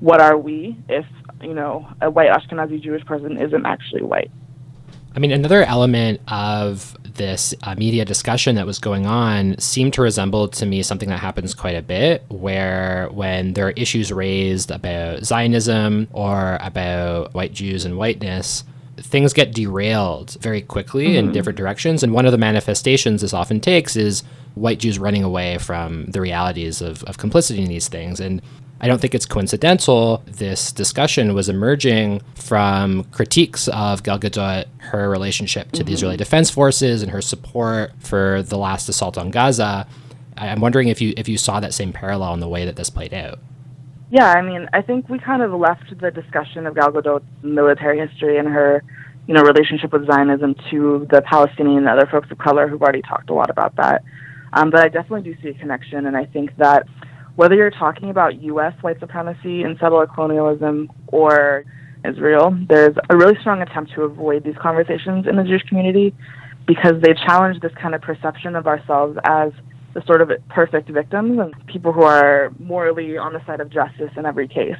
what 0.00 0.20
are 0.20 0.36
we 0.36 0.76
if, 0.88 1.06
you 1.40 1.54
know, 1.54 1.88
a 2.00 2.10
white 2.10 2.30
Ashkenazi 2.30 2.82
Jewish 2.82 3.04
person 3.04 3.38
isn't 3.38 3.64
actually 3.64 4.02
white? 4.02 4.30
I 5.14 5.18
mean, 5.18 5.32
another 5.32 5.64
element 5.64 6.20
of 6.28 6.96
this 7.02 7.54
uh, 7.64 7.74
media 7.74 8.04
discussion 8.04 8.54
that 8.54 8.66
was 8.66 8.78
going 8.78 9.06
on 9.06 9.58
seemed 9.58 9.92
to 9.94 10.02
resemble 10.02 10.48
to 10.48 10.64
me 10.66 10.82
something 10.82 11.08
that 11.08 11.18
happens 11.18 11.54
quite 11.54 11.74
a 11.74 11.82
bit, 11.82 12.24
where 12.28 13.08
when 13.12 13.54
there 13.54 13.66
are 13.66 13.72
issues 13.72 14.12
raised 14.12 14.70
about 14.70 15.24
Zionism 15.24 16.08
or 16.12 16.58
about 16.60 17.34
white 17.34 17.52
Jews 17.52 17.84
and 17.84 17.98
whiteness, 17.98 18.64
things 19.02 19.32
get 19.32 19.52
derailed 19.54 20.36
very 20.40 20.62
quickly 20.62 21.08
mm-hmm. 21.08 21.28
in 21.28 21.32
different 21.32 21.56
directions. 21.56 22.02
And 22.02 22.12
one 22.12 22.26
of 22.26 22.32
the 22.32 22.38
manifestations 22.38 23.22
this 23.22 23.32
often 23.32 23.60
takes 23.60 23.96
is 23.96 24.22
white 24.54 24.78
Jews 24.78 24.98
running 24.98 25.22
away 25.22 25.58
from 25.58 26.06
the 26.06 26.20
realities 26.20 26.80
of, 26.80 27.02
of 27.04 27.18
complicity 27.18 27.62
in 27.62 27.68
these 27.68 27.88
things. 27.88 28.20
And 28.20 28.42
I 28.80 28.88
don't 28.88 29.00
think 29.00 29.14
it's 29.14 29.26
coincidental. 29.26 30.22
This 30.26 30.72
discussion 30.72 31.34
was 31.34 31.48
emerging 31.48 32.22
from 32.34 33.04
critiques 33.04 33.68
of 33.68 34.02
Gal 34.02 34.18
Gadot, 34.18 34.64
her 34.78 35.10
relationship 35.10 35.72
to 35.72 35.80
mm-hmm. 35.80 35.86
the 35.86 35.92
Israeli 35.92 36.16
Defense 36.16 36.50
Forces, 36.50 37.02
and 37.02 37.12
her 37.12 37.20
support 37.20 37.92
for 37.98 38.42
the 38.42 38.56
last 38.56 38.88
assault 38.88 39.18
on 39.18 39.30
Gaza. 39.30 39.86
I'm 40.36 40.60
wondering 40.60 40.88
if 40.88 41.02
you 41.02 41.12
if 41.18 41.28
you 41.28 41.36
saw 41.36 41.60
that 41.60 41.74
same 41.74 41.92
parallel 41.92 42.32
in 42.32 42.40
the 42.40 42.48
way 42.48 42.64
that 42.64 42.76
this 42.76 42.88
played 42.88 43.12
out. 43.12 43.38
Yeah, 44.10 44.26
I 44.32 44.42
mean, 44.42 44.68
I 44.72 44.82
think 44.82 45.08
we 45.08 45.20
kind 45.20 45.40
of 45.40 45.52
left 45.52 45.84
the 46.00 46.10
discussion 46.10 46.66
of 46.66 46.74
Gal 46.74 46.90
Gadot's 46.90 47.24
military 47.42 48.04
history 48.04 48.38
and 48.38 48.48
her, 48.48 48.82
you 49.28 49.34
know, 49.34 49.42
relationship 49.42 49.92
with 49.92 50.06
Zionism 50.10 50.56
to 50.70 51.06
the 51.10 51.22
Palestinian 51.22 51.78
and 51.78 51.88
other 51.88 52.08
folks 52.10 52.28
of 52.32 52.38
color 52.38 52.66
who've 52.66 52.82
already 52.82 53.02
talked 53.02 53.30
a 53.30 53.34
lot 53.34 53.50
about 53.50 53.76
that. 53.76 54.02
Um, 54.52 54.70
but 54.70 54.80
I 54.80 54.88
definitely 54.88 55.32
do 55.32 55.40
see 55.40 55.50
a 55.50 55.54
connection, 55.54 56.06
and 56.06 56.16
I 56.16 56.24
think 56.24 56.56
that 56.56 56.88
whether 57.36 57.54
you're 57.54 57.70
talking 57.70 58.10
about 58.10 58.42
U.S. 58.42 58.74
white 58.80 58.98
supremacy 58.98 59.62
and 59.62 59.78
settler 59.78 60.08
colonialism 60.08 60.90
or 61.06 61.64
Israel, 62.04 62.58
there's 62.68 62.96
a 63.10 63.16
really 63.16 63.36
strong 63.40 63.62
attempt 63.62 63.92
to 63.94 64.02
avoid 64.02 64.42
these 64.42 64.56
conversations 64.60 65.28
in 65.28 65.36
the 65.36 65.44
Jewish 65.44 65.62
community 65.62 66.12
because 66.66 67.00
they 67.00 67.14
challenge 67.14 67.60
this 67.60 67.72
kind 67.80 67.94
of 67.94 68.02
perception 68.02 68.56
of 68.56 68.66
ourselves 68.66 69.16
as 69.22 69.52
the 69.94 70.02
sort 70.06 70.20
of 70.22 70.30
perfect 70.48 70.88
victims 70.88 71.38
and 71.38 71.54
people 71.66 71.92
who 71.92 72.02
are 72.02 72.52
morally 72.58 73.16
on 73.16 73.32
the 73.32 73.44
side 73.46 73.60
of 73.60 73.70
justice 73.70 74.10
in 74.16 74.26
every 74.26 74.48
case. 74.48 74.78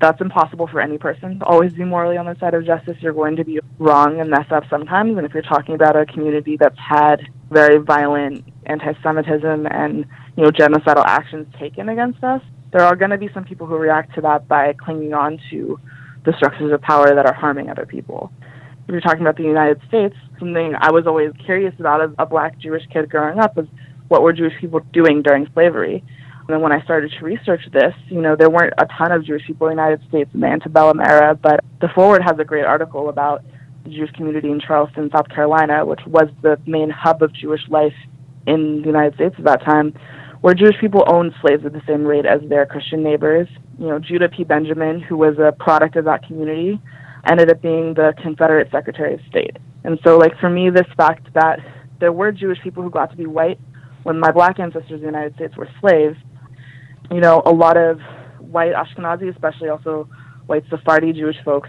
That's 0.00 0.20
impossible 0.20 0.66
for 0.66 0.80
any 0.80 0.98
person 0.98 1.38
to 1.38 1.44
always 1.46 1.72
be 1.72 1.84
morally 1.84 2.18
on 2.18 2.26
the 2.26 2.36
side 2.38 2.54
of 2.54 2.66
justice. 2.66 2.96
You're 3.00 3.14
going 3.14 3.36
to 3.36 3.44
be 3.44 3.60
wrong 3.78 4.20
and 4.20 4.30
mess 4.30 4.46
up 4.50 4.64
sometimes. 4.68 5.16
And 5.16 5.26
if 5.26 5.32
you're 5.32 5.42
talking 5.42 5.74
about 5.74 5.96
a 5.96 6.04
community 6.04 6.56
that's 6.58 6.78
had 6.78 7.22
very 7.50 7.78
violent 7.78 8.44
anti 8.66 8.92
Semitism 9.02 9.66
and 9.66 10.04
you 10.36 10.44
know, 10.44 10.50
genocidal 10.50 11.04
actions 11.06 11.46
taken 11.58 11.88
against 11.88 12.22
us, 12.22 12.42
there 12.72 12.82
are 12.82 12.94
going 12.94 13.10
to 13.10 13.18
be 13.18 13.30
some 13.32 13.44
people 13.44 13.66
who 13.66 13.76
react 13.76 14.14
to 14.16 14.20
that 14.20 14.46
by 14.46 14.74
clinging 14.74 15.14
on 15.14 15.40
to 15.50 15.80
the 16.26 16.34
structures 16.36 16.72
of 16.72 16.82
power 16.82 17.14
that 17.14 17.24
are 17.24 17.32
harming 17.32 17.70
other 17.70 17.86
people. 17.86 18.30
If 18.86 18.92
you're 18.92 19.00
talking 19.00 19.22
about 19.22 19.36
the 19.36 19.44
United 19.44 19.80
States, 19.88 20.14
something 20.38 20.74
I 20.78 20.90
was 20.90 21.06
always 21.06 21.32
curious 21.44 21.74
about 21.78 22.02
as 22.02 22.10
a 22.18 22.26
black 22.26 22.58
Jewish 22.58 22.82
kid 22.92 23.08
growing 23.08 23.38
up 23.38 23.56
was 23.56 23.66
what 24.08 24.22
were 24.22 24.32
Jewish 24.32 24.54
people 24.60 24.80
doing 24.92 25.22
during 25.22 25.48
slavery? 25.52 26.04
And 26.48 26.54
then 26.54 26.60
when 26.60 26.72
I 26.72 26.82
started 26.82 27.12
to 27.18 27.24
research 27.24 27.62
this, 27.72 27.94
you 28.08 28.20
know, 28.20 28.36
there 28.36 28.50
weren't 28.50 28.74
a 28.78 28.86
ton 28.86 29.10
of 29.10 29.24
Jewish 29.24 29.44
people 29.46 29.66
in 29.66 29.76
the 29.76 29.82
United 29.82 30.08
States 30.08 30.30
in 30.32 30.40
the 30.40 30.46
antebellum 30.46 31.00
era, 31.00 31.34
but 31.34 31.64
the 31.80 31.88
Forward 31.88 32.22
has 32.22 32.38
a 32.38 32.44
great 32.44 32.64
article 32.64 33.08
about 33.08 33.42
the 33.84 33.90
Jewish 33.90 34.12
community 34.12 34.50
in 34.50 34.60
Charleston, 34.60 35.10
South 35.14 35.28
Carolina, 35.28 35.84
which 35.84 36.00
was 36.06 36.28
the 36.42 36.58
main 36.66 36.88
hub 36.88 37.22
of 37.22 37.32
Jewish 37.32 37.62
life 37.68 37.94
in 38.46 38.80
the 38.82 38.86
United 38.86 39.14
States 39.14 39.34
at 39.38 39.44
that 39.44 39.64
time, 39.64 39.92
where 40.40 40.54
Jewish 40.54 40.78
people 40.80 41.02
owned 41.08 41.32
slaves 41.40 41.64
at 41.66 41.72
the 41.72 41.82
same 41.86 42.04
rate 42.04 42.26
as 42.26 42.40
their 42.48 42.64
Christian 42.64 43.02
neighbors. 43.02 43.48
You 43.80 43.88
know, 43.88 43.98
Judah 43.98 44.28
P. 44.28 44.44
Benjamin, 44.44 45.00
who 45.00 45.16
was 45.16 45.36
a 45.38 45.50
product 45.50 45.96
of 45.96 46.04
that 46.04 46.24
community, 46.24 46.80
ended 47.28 47.50
up 47.50 47.60
being 47.60 47.94
the 47.94 48.14
Confederate 48.22 48.70
Secretary 48.70 49.14
of 49.14 49.20
State. 49.28 49.56
And 49.82 49.98
so, 50.04 50.16
like, 50.16 50.38
for 50.38 50.48
me, 50.48 50.70
this 50.70 50.86
fact 50.96 51.32
that 51.34 51.58
there 51.98 52.12
were 52.12 52.30
Jewish 52.30 52.60
people 52.62 52.84
who 52.84 52.90
got 52.90 53.10
to 53.10 53.16
be 53.16 53.26
white 53.26 53.58
when 54.06 54.20
my 54.20 54.30
black 54.30 54.60
ancestors 54.60 54.92
in 54.92 55.00
the 55.00 55.06
United 55.06 55.34
States 55.34 55.56
were 55.56 55.68
slaves, 55.80 56.16
you 57.10 57.18
know, 57.18 57.42
a 57.44 57.50
lot 57.50 57.76
of 57.76 57.98
white 58.38 58.72
Ashkenazi, 58.72 59.34
especially 59.34 59.68
also 59.68 60.08
white 60.46 60.62
Sephardi 60.70 61.12
Jewish 61.12 61.34
folks, 61.44 61.68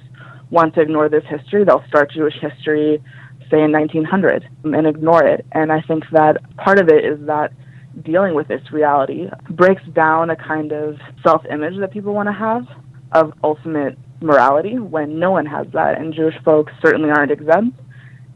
want 0.52 0.76
to 0.76 0.82
ignore 0.82 1.10
this 1.10 1.24
history, 1.28 1.66
they'll 1.66 1.84
start 1.88 2.12
Jewish 2.12 2.36
history, 2.40 3.04
say 3.50 3.64
in 3.64 3.72
1900, 3.72 4.48
um, 4.66 4.76
and 4.76 4.86
ignore 4.86 5.26
it. 5.26 5.48
And 5.54 5.72
I 5.72 5.82
think 5.82 6.04
that 6.12 6.38
part 6.58 6.78
of 6.80 6.90
it 6.90 7.04
is 7.04 7.26
that 7.26 7.54
dealing 8.04 8.36
with 8.36 8.48
this 8.48 8.62
reality 8.72 9.30
breaks 9.50 9.82
down 9.96 10.30
a 10.30 10.36
kind 10.36 10.72
of 10.72 10.98
self 11.24 11.42
image 11.52 11.80
that 11.80 11.92
people 11.92 12.14
want 12.14 12.28
to 12.28 12.34
have 12.34 12.68
of 13.14 13.34
ultimate 13.44 13.98
morality 14.22 14.78
when 14.78 15.18
no 15.18 15.32
one 15.32 15.48
has 15.48 15.66
that. 15.74 16.00
And 16.00 16.14
Jewish 16.14 16.36
folks 16.46 16.72
certainly 16.84 17.10
aren't 17.10 17.32
exempt. 17.32 17.80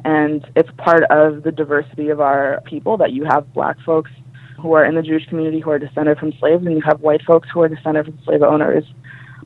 And 0.04 0.46
it's 0.56 0.70
part 0.78 1.04
of 1.10 1.44
the 1.44 1.52
diversity 1.52 2.10
of 2.10 2.20
our 2.20 2.62
people 2.66 2.98
that 2.98 3.12
you 3.12 3.24
have 3.26 3.54
black 3.54 3.78
folks 3.86 4.12
who 4.62 4.74
are 4.74 4.86
in 4.86 4.96
the 4.96 5.02
Jewish 5.02 5.26
community 5.28 5.60
who 5.60 5.72
are 5.72 5.80
descended 5.80 6.18
from 6.18 6.34
slaves, 6.40 6.66
and 6.66 6.76
you 6.76 6.82
have 6.86 7.02
white 7.02 7.22
folks 7.24 7.50
who 7.54 7.62
are 7.62 7.70
descended 7.70 8.06
from 8.06 8.20
slave 8.24 8.44
owners. 8.44 8.84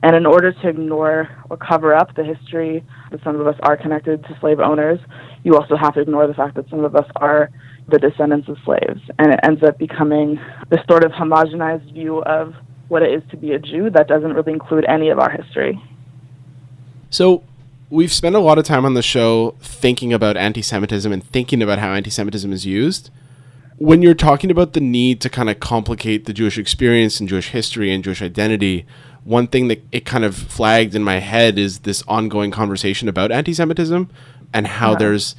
And 0.02 0.14
in 0.14 0.26
order 0.26 0.52
to 0.52 0.68
ignore 0.68 1.28
or 1.48 1.56
cover 1.56 1.94
up 1.94 2.14
the 2.14 2.24
history 2.24 2.84
that 3.10 3.22
some 3.24 3.40
of 3.40 3.46
us 3.46 3.56
are 3.62 3.76
connected 3.76 4.22
to 4.24 4.38
slave 4.40 4.60
owners, 4.60 5.00
you 5.42 5.56
also 5.56 5.76
have 5.76 5.94
to 5.94 6.00
ignore 6.00 6.26
the 6.26 6.34
fact 6.34 6.54
that 6.56 6.68
some 6.68 6.84
of 6.84 6.94
us 6.94 7.06
are 7.16 7.50
the 7.88 7.98
descendants 7.98 8.48
of 8.48 8.58
slaves. 8.64 9.00
And 9.18 9.32
it 9.32 9.40
ends 9.42 9.62
up 9.62 9.78
becoming 9.78 10.38
this 10.68 10.80
sort 10.88 11.04
of 11.04 11.12
homogenized 11.12 11.92
view 11.94 12.18
of 12.24 12.54
what 12.88 13.02
it 13.02 13.12
is 13.12 13.22
to 13.30 13.36
be 13.36 13.52
a 13.52 13.58
Jew 13.58 13.90
that 13.90 14.06
doesn't 14.06 14.34
really 14.34 14.52
include 14.52 14.84
any 14.86 15.08
of 15.08 15.18
our 15.18 15.30
history. 15.30 15.80
So 17.10 17.42
we've 17.90 18.12
spent 18.12 18.34
a 18.34 18.40
lot 18.40 18.58
of 18.58 18.64
time 18.64 18.84
on 18.84 18.94
the 18.94 19.02
show 19.02 19.56
thinking 19.60 20.12
about 20.12 20.36
anti-Semitism 20.36 21.10
and 21.12 21.24
thinking 21.24 21.62
about 21.62 21.78
how 21.78 21.92
anti-Semitism 21.92 22.52
is 22.52 22.66
used. 22.66 23.10
When 23.78 24.02
you're 24.02 24.14
talking 24.14 24.50
about 24.50 24.72
the 24.72 24.80
need 24.80 25.20
to 25.20 25.28
kind 25.28 25.50
of 25.50 25.60
complicate 25.60 26.24
the 26.24 26.32
Jewish 26.32 26.58
experience 26.58 27.20
and 27.20 27.28
Jewish 27.28 27.50
history 27.50 27.92
and 27.92 28.02
Jewish 28.02 28.22
identity, 28.22 28.86
one 29.24 29.46
thing 29.46 29.68
that 29.68 29.84
it 29.92 30.04
kind 30.04 30.24
of 30.24 30.34
flagged 30.34 30.94
in 30.94 31.04
my 31.04 31.18
head 31.18 31.58
is 31.58 31.80
this 31.80 32.02
ongoing 32.08 32.50
conversation 32.50 33.08
about 33.08 33.30
anti-Semitism 33.30 34.08
and 34.52 34.66
how 34.66 34.92
Yeah. 34.92 34.98
there's 34.98 35.36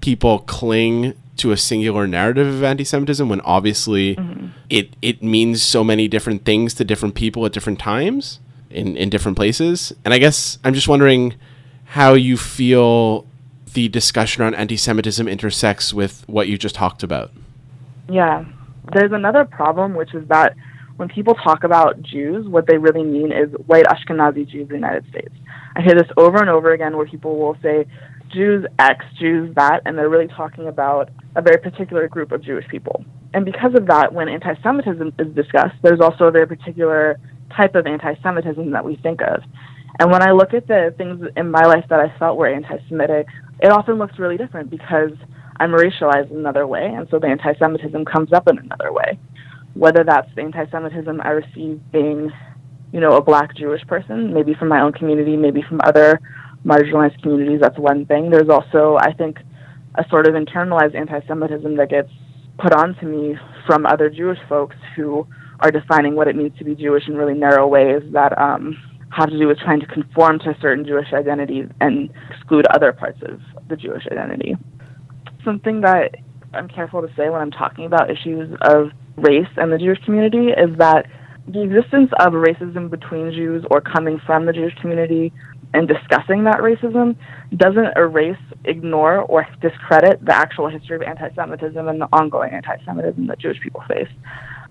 people 0.00 0.40
cling 0.40 1.14
to 1.36 1.52
a 1.52 1.56
singular 1.56 2.06
narrative 2.06 2.46
of 2.46 2.62
anti-Semitism 2.62 3.28
when 3.28 3.40
obviously 3.40 4.14
mm-hmm. 4.14 4.48
it 4.68 4.94
it 5.00 5.22
means 5.22 5.62
so 5.62 5.82
many 5.82 6.06
different 6.06 6.44
things 6.44 6.74
to 6.74 6.84
different 6.84 7.14
people 7.14 7.46
at 7.46 7.52
different 7.52 7.78
times 7.78 8.40
in 8.68 8.96
in 8.96 9.08
different 9.08 9.36
places. 9.36 9.92
And 10.04 10.12
I 10.12 10.18
guess 10.18 10.58
I'm 10.64 10.74
just 10.74 10.86
wondering 10.86 11.34
how 11.90 12.14
you 12.14 12.36
feel 12.36 13.26
the 13.74 13.88
discussion 13.88 14.44
around 14.44 14.54
anti-Semitism 14.54 15.26
intersects 15.26 15.92
with 15.92 16.22
what 16.28 16.46
you 16.46 16.56
just 16.56 16.76
talked 16.76 17.02
about. 17.02 17.32
Yeah. 18.08 18.44
There's 18.92 19.10
another 19.10 19.44
problem, 19.44 19.94
which 19.94 20.14
is 20.14 20.26
that 20.28 20.54
when 20.98 21.08
people 21.08 21.34
talk 21.34 21.64
about 21.64 22.00
Jews, 22.00 22.46
what 22.46 22.68
they 22.68 22.78
really 22.78 23.02
mean 23.02 23.32
is 23.32 23.50
white 23.66 23.86
Ashkenazi 23.86 24.48
Jews 24.48 24.62
in 24.62 24.68
the 24.68 24.74
United 24.74 25.04
States. 25.08 25.34
I 25.74 25.82
hear 25.82 25.96
this 25.96 26.06
over 26.16 26.38
and 26.38 26.48
over 26.48 26.72
again 26.72 26.96
where 26.96 27.06
people 27.06 27.36
will 27.36 27.56
say 27.60 27.86
Jews 28.32 28.64
X, 28.78 29.04
Jews 29.18 29.52
that, 29.56 29.82
and 29.84 29.98
they're 29.98 30.08
really 30.08 30.28
talking 30.28 30.68
about 30.68 31.10
a 31.34 31.42
very 31.42 31.58
particular 31.58 32.06
group 32.06 32.30
of 32.30 32.40
Jewish 32.40 32.68
people. 32.68 33.04
And 33.34 33.44
because 33.44 33.74
of 33.74 33.86
that, 33.86 34.12
when 34.12 34.28
anti 34.28 34.54
Semitism 34.62 35.14
is 35.18 35.34
discussed, 35.34 35.74
there's 35.82 36.00
also 36.00 36.26
a 36.26 36.30
very 36.30 36.46
particular 36.46 37.18
type 37.56 37.74
of 37.74 37.88
anti 37.88 38.14
Semitism 38.22 38.70
that 38.70 38.84
we 38.84 38.94
think 38.94 39.22
of. 39.22 39.42
And 39.98 40.10
when 40.10 40.22
I 40.22 40.30
look 40.30 40.54
at 40.54 40.66
the 40.66 40.94
things 40.96 41.26
in 41.36 41.50
my 41.50 41.64
life 41.64 41.84
that 41.90 42.00
I 42.00 42.16
felt 42.18 42.38
were 42.38 42.46
anti 42.46 42.78
Semitic, 42.88 43.26
it 43.60 43.70
often 43.70 43.96
looks 43.96 44.18
really 44.18 44.36
different 44.36 44.70
because 44.70 45.12
I'm 45.58 45.72
racialized 45.72 46.30
in 46.30 46.38
another 46.38 46.66
way, 46.66 46.86
and 46.86 47.06
so 47.10 47.18
the 47.18 47.26
anti 47.26 47.52
Semitism 47.58 48.04
comes 48.06 48.32
up 48.32 48.48
in 48.48 48.58
another 48.58 48.92
way. 48.92 49.18
Whether 49.74 50.04
that's 50.04 50.28
the 50.34 50.42
anti 50.42 50.70
Semitism 50.70 51.20
I 51.20 51.30
received 51.30 51.92
being, 51.92 52.30
you 52.92 53.00
know, 53.00 53.16
a 53.16 53.22
black 53.22 53.54
Jewish 53.56 53.86
person, 53.86 54.32
maybe 54.32 54.54
from 54.54 54.68
my 54.68 54.80
own 54.80 54.92
community, 54.92 55.36
maybe 55.36 55.62
from 55.68 55.80
other 55.84 56.20
marginalized 56.64 57.20
communities, 57.22 57.60
that's 57.60 57.78
one 57.78 58.06
thing. 58.06 58.30
There's 58.30 58.48
also, 58.48 58.96
I 59.00 59.12
think, 59.12 59.38
a 59.96 60.04
sort 60.08 60.26
of 60.26 60.34
internalized 60.34 60.94
anti 60.94 61.20
Semitism 61.26 61.76
that 61.76 61.90
gets 61.90 62.10
put 62.58 62.72
onto 62.72 63.06
me 63.06 63.36
from 63.66 63.86
other 63.86 64.08
Jewish 64.08 64.38
folks 64.48 64.76
who 64.96 65.26
are 65.60 65.70
defining 65.70 66.14
what 66.14 66.28
it 66.28 66.36
means 66.36 66.56
to 66.58 66.64
be 66.64 66.74
Jewish 66.74 67.06
in 67.06 67.16
really 67.16 67.34
narrow 67.34 67.66
ways 67.66 68.02
that 68.12 68.36
um, 68.38 68.76
have 69.10 69.30
to 69.30 69.38
do 69.38 69.48
with 69.48 69.58
trying 69.58 69.80
to 69.80 69.86
conform 69.86 70.38
to 70.40 70.50
a 70.50 70.56
certain 70.60 70.84
Jewish 70.84 71.12
identity 71.12 71.64
and 71.80 72.10
exclude 72.30 72.66
other 72.66 72.92
parts 72.92 73.20
of 73.22 73.40
the 73.68 73.76
Jewish 73.76 74.06
identity. 74.10 74.56
Something 75.44 75.80
that 75.80 76.14
I'm 76.54 76.68
careful 76.68 77.02
to 77.02 77.08
say 77.16 77.28
when 77.28 77.40
I'm 77.40 77.50
talking 77.50 77.86
about 77.86 78.10
issues 78.10 78.56
of 78.62 78.90
race 79.16 79.48
and 79.56 79.72
the 79.72 79.78
Jewish 79.78 79.98
community 80.04 80.48
is 80.48 80.76
that 80.78 81.06
the 81.48 81.62
existence 81.62 82.10
of 82.20 82.32
racism 82.32 82.90
between 82.90 83.32
Jews 83.32 83.64
or 83.70 83.80
coming 83.80 84.20
from 84.24 84.46
the 84.46 84.52
Jewish 84.52 84.74
community 84.80 85.32
and 85.72 85.88
discussing 85.88 86.44
that 86.44 86.58
racism 86.58 87.16
doesn't 87.56 87.96
erase, 87.96 88.36
ignore, 88.64 89.18
or 89.22 89.46
discredit 89.60 90.24
the 90.24 90.34
actual 90.34 90.68
history 90.68 90.96
of 90.96 91.02
anti 91.02 91.32
Semitism 91.34 91.88
and 91.88 92.00
the 92.00 92.08
ongoing 92.12 92.52
anti 92.52 92.76
Semitism 92.84 93.26
that 93.26 93.38
Jewish 93.38 93.60
people 93.60 93.82
face. 93.88 94.08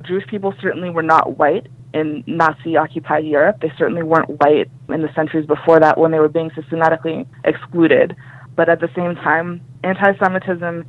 Jewish 0.05 0.27
people 0.27 0.53
certainly 0.61 0.89
were 0.89 1.03
not 1.03 1.37
white 1.37 1.67
in 1.93 2.23
Nazi 2.27 2.77
occupied 2.77 3.25
Europe. 3.25 3.57
They 3.61 3.71
certainly 3.77 4.03
weren't 4.03 4.29
white 4.29 4.69
in 4.89 5.01
the 5.01 5.09
centuries 5.15 5.45
before 5.45 5.79
that 5.79 5.97
when 5.97 6.11
they 6.11 6.19
were 6.19 6.29
being 6.29 6.51
systematically 6.55 7.25
excluded. 7.43 8.15
But 8.55 8.69
at 8.69 8.79
the 8.79 8.89
same 8.95 9.15
time, 9.15 9.61
anti 9.83 10.17
Semitism 10.17 10.85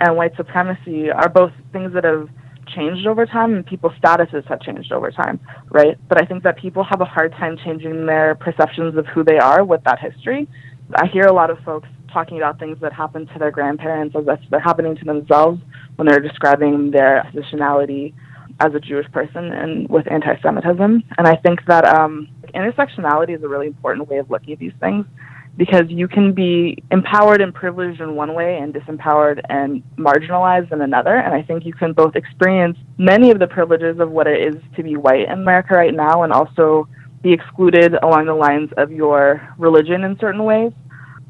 and 0.00 0.16
white 0.16 0.36
supremacy 0.36 1.10
are 1.10 1.28
both 1.28 1.52
things 1.72 1.92
that 1.94 2.04
have 2.04 2.28
changed 2.74 3.06
over 3.06 3.26
time 3.26 3.54
and 3.54 3.66
people's 3.66 3.92
statuses 4.02 4.46
have 4.48 4.60
changed 4.60 4.92
over 4.92 5.10
time, 5.10 5.38
right? 5.70 5.96
But 6.08 6.22
I 6.22 6.26
think 6.26 6.42
that 6.44 6.56
people 6.56 6.84
have 6.84 7.00
a 7.00 7.04
hard 7.04 7.32
time 7.32 7.56
changing 7.64 8.06
their 8.06 8.34
perceptions 8.34 8.96
of 8.96 9.06
who 9.06 9.24
they 9.24 9.38
are 9.38 9.64
with 9.64 9.82
that 9.84 9.98
history. 9.98 10.48
I 10.94 11.06
hear 11.06 11.24
a 11.24 11.32
lot 11.32 11.50
of 11.50 11.58
folks 11.60 11.88
talking 12.12 12.38
about 12.38 12.58
things 12.58 12.78
that 12.80 12.92
happened 12.92 13.28
to 13.32 13.38
their 13.38 13.50
grandparents 13.50 14.14
as 14.16 14.24
if 14.26 14.40
they're 14.50 14.60
happening 14.60 14.96
to 14.96 15.04
themselves 15.04 15.60
when 15.96 16.06
they're 16.06 16.20
describing 16.20 16.90
their 16.90 17.24
positionality 17.32 18.12
as 18.64 18.74
a 18.74 18.80
Jewish 18.80 19.10
person 19.12 19.52
and 19.52 19.88
with 19.88 20.10
anti-Semitism. 20.10 21.02
And 21.18 21.26
I 21.26 21.36
think 21.36 21.64
that 21.66 21.84
um, 21.84 22.28
intersectionality 22.54 23.36
is 23.36 23.42
a 23.42 23.48
really 23.48 23.66
important 23.66 24.08
way 24.08 24.18
of 24.18 24.30
looking 24.30 24.52
at 24.52 24.58
these 24.58 24.72
things 24.80 25.04
because 25.56 25.82
you 25.88 26.08
can 26.08 26.32
be 26.32 26.82
empowered 26.90 27.42
and 27.42 27.52
privileged 27.54 28.00
in 28.00 28.14
one 28.14 28.34
way 28.34 28.56
and 28.56 28.72
disempowered 28.72 29.40
and 29.50 29.82
marginalized 29.96 30.72
in 30.72 30.80
another. 30.80 31.16
And 31.16 31.34
I 31.34 31.42
think 31.42 31.66
you 31.66 31.74
can 31.74 31.92
both 31.92 32.16
experience 32.16 32.78
many 32.96 33.30
of 33.30 33.38
the 33.38 33.46
privileges 33.46 33.98
of 34.00 34.10
what 34.10 34.26
it 34.26 34.54
is 34.54 34.62
to 34.76 34.82
be 34.82 34.96
white 34.96 35.26
in 35.26 35.32
America 35.32 35.74
right 35.74 35.92
now 35.94 36.22
and 36.22 36.32
also 36.32 36.88
be 37.22 37.32
excluded 37.32 37.94
along 38.02 38.26
the 38.26 38.34
lines 38.34 38.70
of 38.76 38.90
your 38.90 39.46
religion 39.58 40.04
in 40.04 40.18
certain 40.18 40.44
ways, 40.44 40.72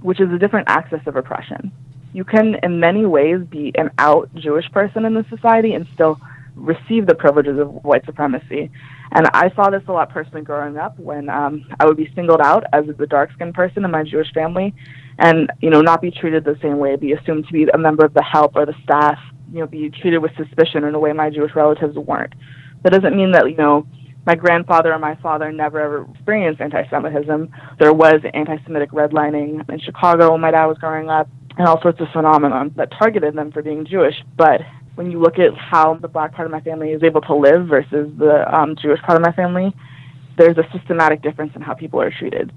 which 0.00 0.20
is 0.20 0.30
a 0.32 0.38
different 0.38 0.68
axis 0.68 1.00
of 1.06 1.16
oppression. 1.16 1.72
You 2.12 2.24
can, 2.24 2.56
in 2.62 2.78
many 2.78 3.06
ways, 3.06 3.40
be 3.48 3.72
an 3.74 3.90
out 3.98 4.30
Jewish 4.34 4.70
person 4.70 5.04
in 5.04 5.14
the 5.14 5.24
society 5.30 5.72
and 5.72 5.86
still 5.94 6.20
receive 6.54 7.06
the 7.06 7.14
privileges 7.14 7.58
of 7.58 7.70
white 7.84 8.04
supremacy. 8.04 8.70
And 9.12 9.26
I 9.34 9.50
saw 9.54 9.70
this 9.70 9.82
a 9.88 9.92
lot 9.92 10.10
personally 10.10 10.42
growing 10.42 10.76
up 10.76 10.98
when 10.98 11.28
um, 11.28 11.64
I 11.80 11.86
would 11.86 11.96
be 11.96 12.10
singled 12.14 12.40
out 12.40 12.64
as 12.72 12.84
the 12.98 13.06
dark 13.06 13.32
skinned 13.32 13.54
person 13.54 13.84
in 13.84 13.90
my 13.90 14.02
Jewish 14.02 14.32
family 14.32 14.74
and, 15.18 15.50
you 15.60 15.70
know, 15.70 15.80
not 15.80 16.00
be 16.00 16.10
treated 16.10 16.44
the 16.44 16.58
same 16.62 16.78
way, 16.78 16.96
be 16.96 17.12
assumed 17.12 17.46
to 17.46 17.52
be 17.52 17.64
a 17.64 17.78
member 17.78 18.04
of 18.04 18.14
the 18.14 18.22
help 18.22 18.56
or 18.56 18.66
the 18.66 18.74
staff, 18.84 19.18
you 19.52 19.60
know, 19.60 19.66
be 19.66 19.90
treated 19.90 20.18
with 20.18 20.32
suspicion 20.36 20.84
in 20.84 20.94
a 20.94 20.98
way 20.98 21.12
my 21.12 21.30
Jewish 21.30 21.54
relatives 21.54 21.96
weren't. 21.96 22.34
That 22.82 22.92
doesn't 22.92 23.16
mean 23.16 23.32
that, 23.32 23.48
you 23.50 23.56
know, 23.56 23.86
my 24.26 24.34
grandfather 24.34 24.92
or 24.92 24.98
my 24.98 25.16
father 25.16 25.50
never 25.50 25.80
ever 25.80 26.06
experienced 26.14 26.60
anti 26.60 26.88
Semitism. 26.88 27.50
There 27.78 27.92
was 27.92 28.20
anti 28.34 28.56
Semitic 28.64 28.90
redlining 28.92 29.68
in 29.68 29.80
Chicago 29.80 30.32
when 30.32 30.40
my 30.40 30.52
dad 30.52 30.66
was 30.66 30.78
growing 30.78 31.10
up 31.10 31.28
and 31.58 31.66
all 31.66 31.80
sorts 31.82 32.00
of 32.00 32.06
phenomenon 32.12 32.72
that 32.76 32.90
targeted 32.98 33.34
them 33.34 33.52
for 33.52 33.62
being 33.62 33.84
Jewish. 33.84 34.14
But 34.36 34.60
when 34.94 35.10
you 35.10 35.20
look 35.20 35.38
at 35.38 35.56
how 35.56 35.94
the 35.94 36.08
black 36.08 36.34
part 36.34 36.46
of 36.46 36.52
my 36.52 36.60
family 36.60 36.90
is 36.90 37.02
able 37.02 37.20
to 37.22 37.34
live 37.34 37.66
versus 37.66 38.10
the 38.18 38.44
um, 38.52 38.76
Jewish 38.80 39.00
part 39.02 39.18
of 39.18 39.22
my 39.24 39.32
family, 39.32 39.74
there's 40.36 40.56
a 40.58 40.64
systematic 40.76 41.22
difference 41.22 41.52
in 41.54 41.62
how 41.62 41.74
people 41.74 42.00
are 42.00 42.10
treated. 42.10 42.52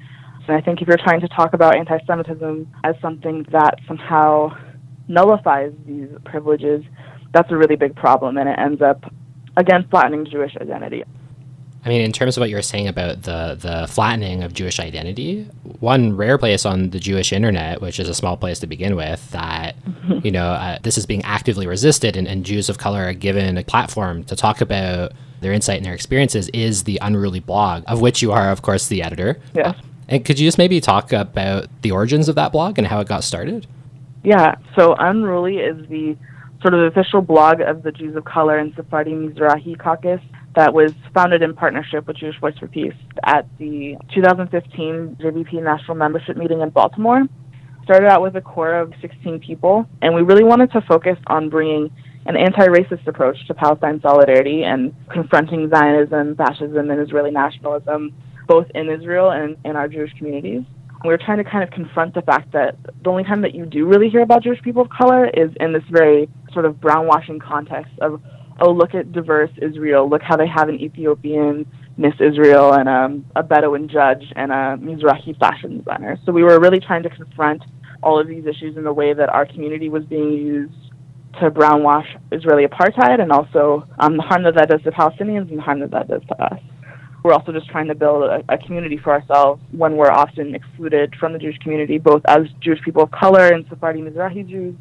And 0.48 0.56
I 0.56 0.62
think 0.62 0.82
if 0.82 0.88
you're 0.88 0.98
trying 0.98 1.22
to 1.22 1.28
talk 1.30 1.54
about 1.54 1.76
anti 1.76 1.98
Semitism 2.06 2.72
as 2.84 2.96
something 3.02 3.46
that 3.52 3.76
somehow 3.88 4.56
nullifies 5.08 5.72
these 5.88 6.10
privileges, 6.24 6.84
that's 7.34 7.52
a 7.52 7.58
really 7.58 7.76
big 7.76 7.96
problem, 7.96 8.38
and 8.38 8.48
it 8.48 8.58
ends 8.60 8.82
up, 8.82 9.04
again, 9.58 9.88
flattening 9.90 10.26
Jewish 10.30 10.56
identity. 10.60 11.04
I 11.86 11.90
mean, 11.90 12.02
in 12.02 12.12
terms 12.12 12.36
of 12.36 12.42
what 12.42 12.50
you 12.50 12.56
were 12.56 12.64
saying 12.64 12.88
about 12.88 13.22
the 13.22 13.58
the 13.62 13.88
flattening 13.88 14.42
of 14.42 14.54
Jewish 14.54 14.80
identity, 14.80 15.44
one 15.80 16.18
rare 16.18 16.40
place 16.40 16.66
on 16.66 16.90
the 16.90 17.00
Jewish 17.00 17.32
internet, 17.32 17.80
which 17.80 18.00
is 18.00 18.10
a 18.10 18.16
small 18.16 18.38
place 18.38 18.60
to 18.60 18.68
begin 18.68 18.96
with, 18.96 19.30
that 19.32 19.76
you 20.24 20.32
know 20.32 20.48
uh, 20.48 20.80
this 20.82 20.98
is 20.98 21.06
being 21.06 21.24
actively 21.24 21.68
resisted, 21.68 22.18
and, 22.18 22.28
and 22.28 22.44
Jews 22.44 22.70
of 22.70 22.80
color 22.80 23.04
are 23.04 23.14
given 23.14 23.58
a 23.60 23.64
platform 23.64 24.24
to 24.26 24.36
talk 24.36 24.62
about 24.62 25.14
their 25.42 25.54
insight 25.54 25.78
and 25.78 25.86
their 25.86 25.94
experiences, 25.94 26.50
is 26.50 26.86
the 26.86 26.98
Unruly 27.04 27.40
blog, 27.40 27.84
of 27.86 28.02
which 28.02 28.22
you 28.22 28.32
are, 28.32 28.50
of 28.50 28.64
course, 28.64 28.88
the 28.88 29.04
editor. 29.04 29.40
Yes. 29.54 29.76
And 30.08 30.26
could 30.26 30.40
you 30.40 30.48
just 30.48 30.58
maybe 30.58 30.82
talk 30.82 31.14
about 31.14 31.70
the 31.84 31.92
origins 31.92 32.30
of 32.30 32.36
that 32.36 32.52
blog 32.52 32.80
and 32.80 32.88
how 32.88 33.00
it 33.00 33.08
got 33.08 33.24
started? 33.24 33.68
Yeah, 34.24 34.56
so 34.76 34.96
Unruly 34.98 35.58
is 35.58 35.88
the 35.88 36.18
sort 36.62 36.74
of 36.74 36.80
official 36.80 37.22
blog 37.22 37.62
of 37.62 37.84
the 37.84 37.92
Jews 37.92 38.16
of 38.16 38.26
Color 38.26 38.58
and 38.58 38.74
Sephardi 38.76 39.12
Mizrahi 39.12 39.78
caucus 39.78 40.22
that 40.56 40.74
was 40.74 40.92
founded 41.14 41.42
in 41.42 41.54
partnership 41.54 42.08
with 42.08 42.18
Jewish 42.18 42.40
Voice 42.40 42.58
for 42.58 42.68
Peace 42.68 42.94
at 43.24 43.48
the 43.58 43.96
2015 44.14 45.18
JVP 45.22 45.64
National 45.64 45.96
Membership 45.96 46.38
Meeting 46.38 46.62
in 46.62 46.70
Baltimore. 46.70 47.24
Started 47.84 48.08
out 48.08 48.22
with 48.22 48.36
a 48.36 48.42
core 48.42 48.74
of 48.74 48.92
16 49.02 49.40
people, 49.40 49.86
and 50.02 50.16
we 50.16 50.24
really 50.24 50.44
wanted 50.44 50.72
to 50.72 50.82
focus 50.82 51.18
on 51.28 51.50
bringing 51.50 51.92
an 52.26 52.36
anti-racist 52.36 53.06
approach 53.06 53.38
to 53.48 53.54
Palestine 53.54 54.00
solidarity 54.02 54.64
and 54.64 54.94
confronting 55.12 55.70
Zionism, 55.70 56.36
fascism, 56.36 56.90
and 56.90 57.00
Israeli 57.00 57.30
nationalism, 57.30 58.14
both 58.48 58.66
in 58.74 58.90
Israel 58.90 59.32
and 59.32 59.58
in 59.64 59.76
our 59.76 59.88
Jewish 59.88 60.12
communities. 60.18 60.64
We 61.04 61.10
were 61.10 61.20
trying 61.20 61.38
to 61.38 61.44
kind 61.44 61.64
of 61.64 61.70
confront 61.70 62.16
the 62.16 62.24
fact 62.24 62.52
that 62.54 62.78
the 63.04 63.10
only 63.10 63.24
time 63.24 63.42
that 63.42 63.54
you 63.54 63.68
do 63.68 63.86
really 63.86 64.10
hear 64.10 64.22
about 64.22 64.42
Jewish 64.42 64.62
people 64.64 64.82
of 64.82 64.90
color 64.90 65.28
is 65.28 65.52
in 65.60 65.72
this 65.72 65.84
very 65.92 66.28
sort 66.52 66.66
of 66.66 66.76
brownwashing 66.82 67.40
context 67.40 67.92
of, 68.02 68.20
oh, 68.60 68.72
look 68.72 68.96
at 68.96 69.12
diverse 69.12 69.52
Israel, 69.62 70.10
look 70.10 70.22
how 70.22 70.38
they 70.38 70.48
have 70.48 70.70
an 70.70 70.76
Ethiopian 70.76 71.66
Miss 71.98 72.14
Israel 72.20 72.74
and 72.74 72.90
um, 72.90 73.26
a 73.36 73.44
Bedouin 73.44 73.88
judge 73.88 74.24
and 74.36 74.52
a 74.52 74.78
Mizrahi 74.78 75.38
fashion 75.40 75.78
designer. 75.80 76.18
So 76.26 76.32
we 76.32 76.44
were 76.44 76.60
really 76.60 76.80
trying 76.80 77.04
to 77.04 77.10
confront 77.10 77.64
all 78.04 78.20
of 78.20 78.28
these 78.28 78.46
issues 78.46 78.78
in 78.78 78.84
the 78.84 78.94
way 78.94 79.14
that 79.14 79.30
our 79.30 79.46
community 79.46 79.90
was 79.90 80.04
being 80.06 80.32
used 80.32 80.74
to 81.40 81.52
brownwash 81.52 82.08
Israeli 82.32 82.66
apartheid 82.66 83.22
and 83.22 83.32
also 83.32 83.88
um, 84.00 84.18
the 84.18 84.24
harm 84.24 84.44
that 84.44 84.56
that 84.56 84.70
does 84.70 84.82
to 84.84 84.92
Palestinians 84.92 85.50
and 85.50 85.58
the 85.58 85.62
harm 85.62 85.80
that 85.80 85.92
that 85.92 86.08
does 86.08 86.22
to 86.28 86.44
us. 86.44 86.60
We're 87.24 87.34
also 87.34 87.52
just 87.52 87.68
trying 87.70 87.88
to 87.88 87.96
build 87.96 88.24
a, 88.24 88.44
a 88.50 88.58
community 88.58 88.98
for 88.98 89.12
ourselves 89.12 89.62
when 89.72 89.98
we're 89.98 90.12
often 90.12 90.54
excluded 90.54 91.16
from 91.20 91.34
the 91.34 91.40
Jewish 91.40 91.58
community, 91.58 91.98
both 91.98 92.22
as 92.28 92.44
Jewish 92.62 92.82
people 92.84 93.04
of 93.04 93.12
color 93.12 93.48
and 93.48 93.66
Sephardi 93.68 94.02
Mizrahi 94.02 94.48
Jews, 94.48 94.76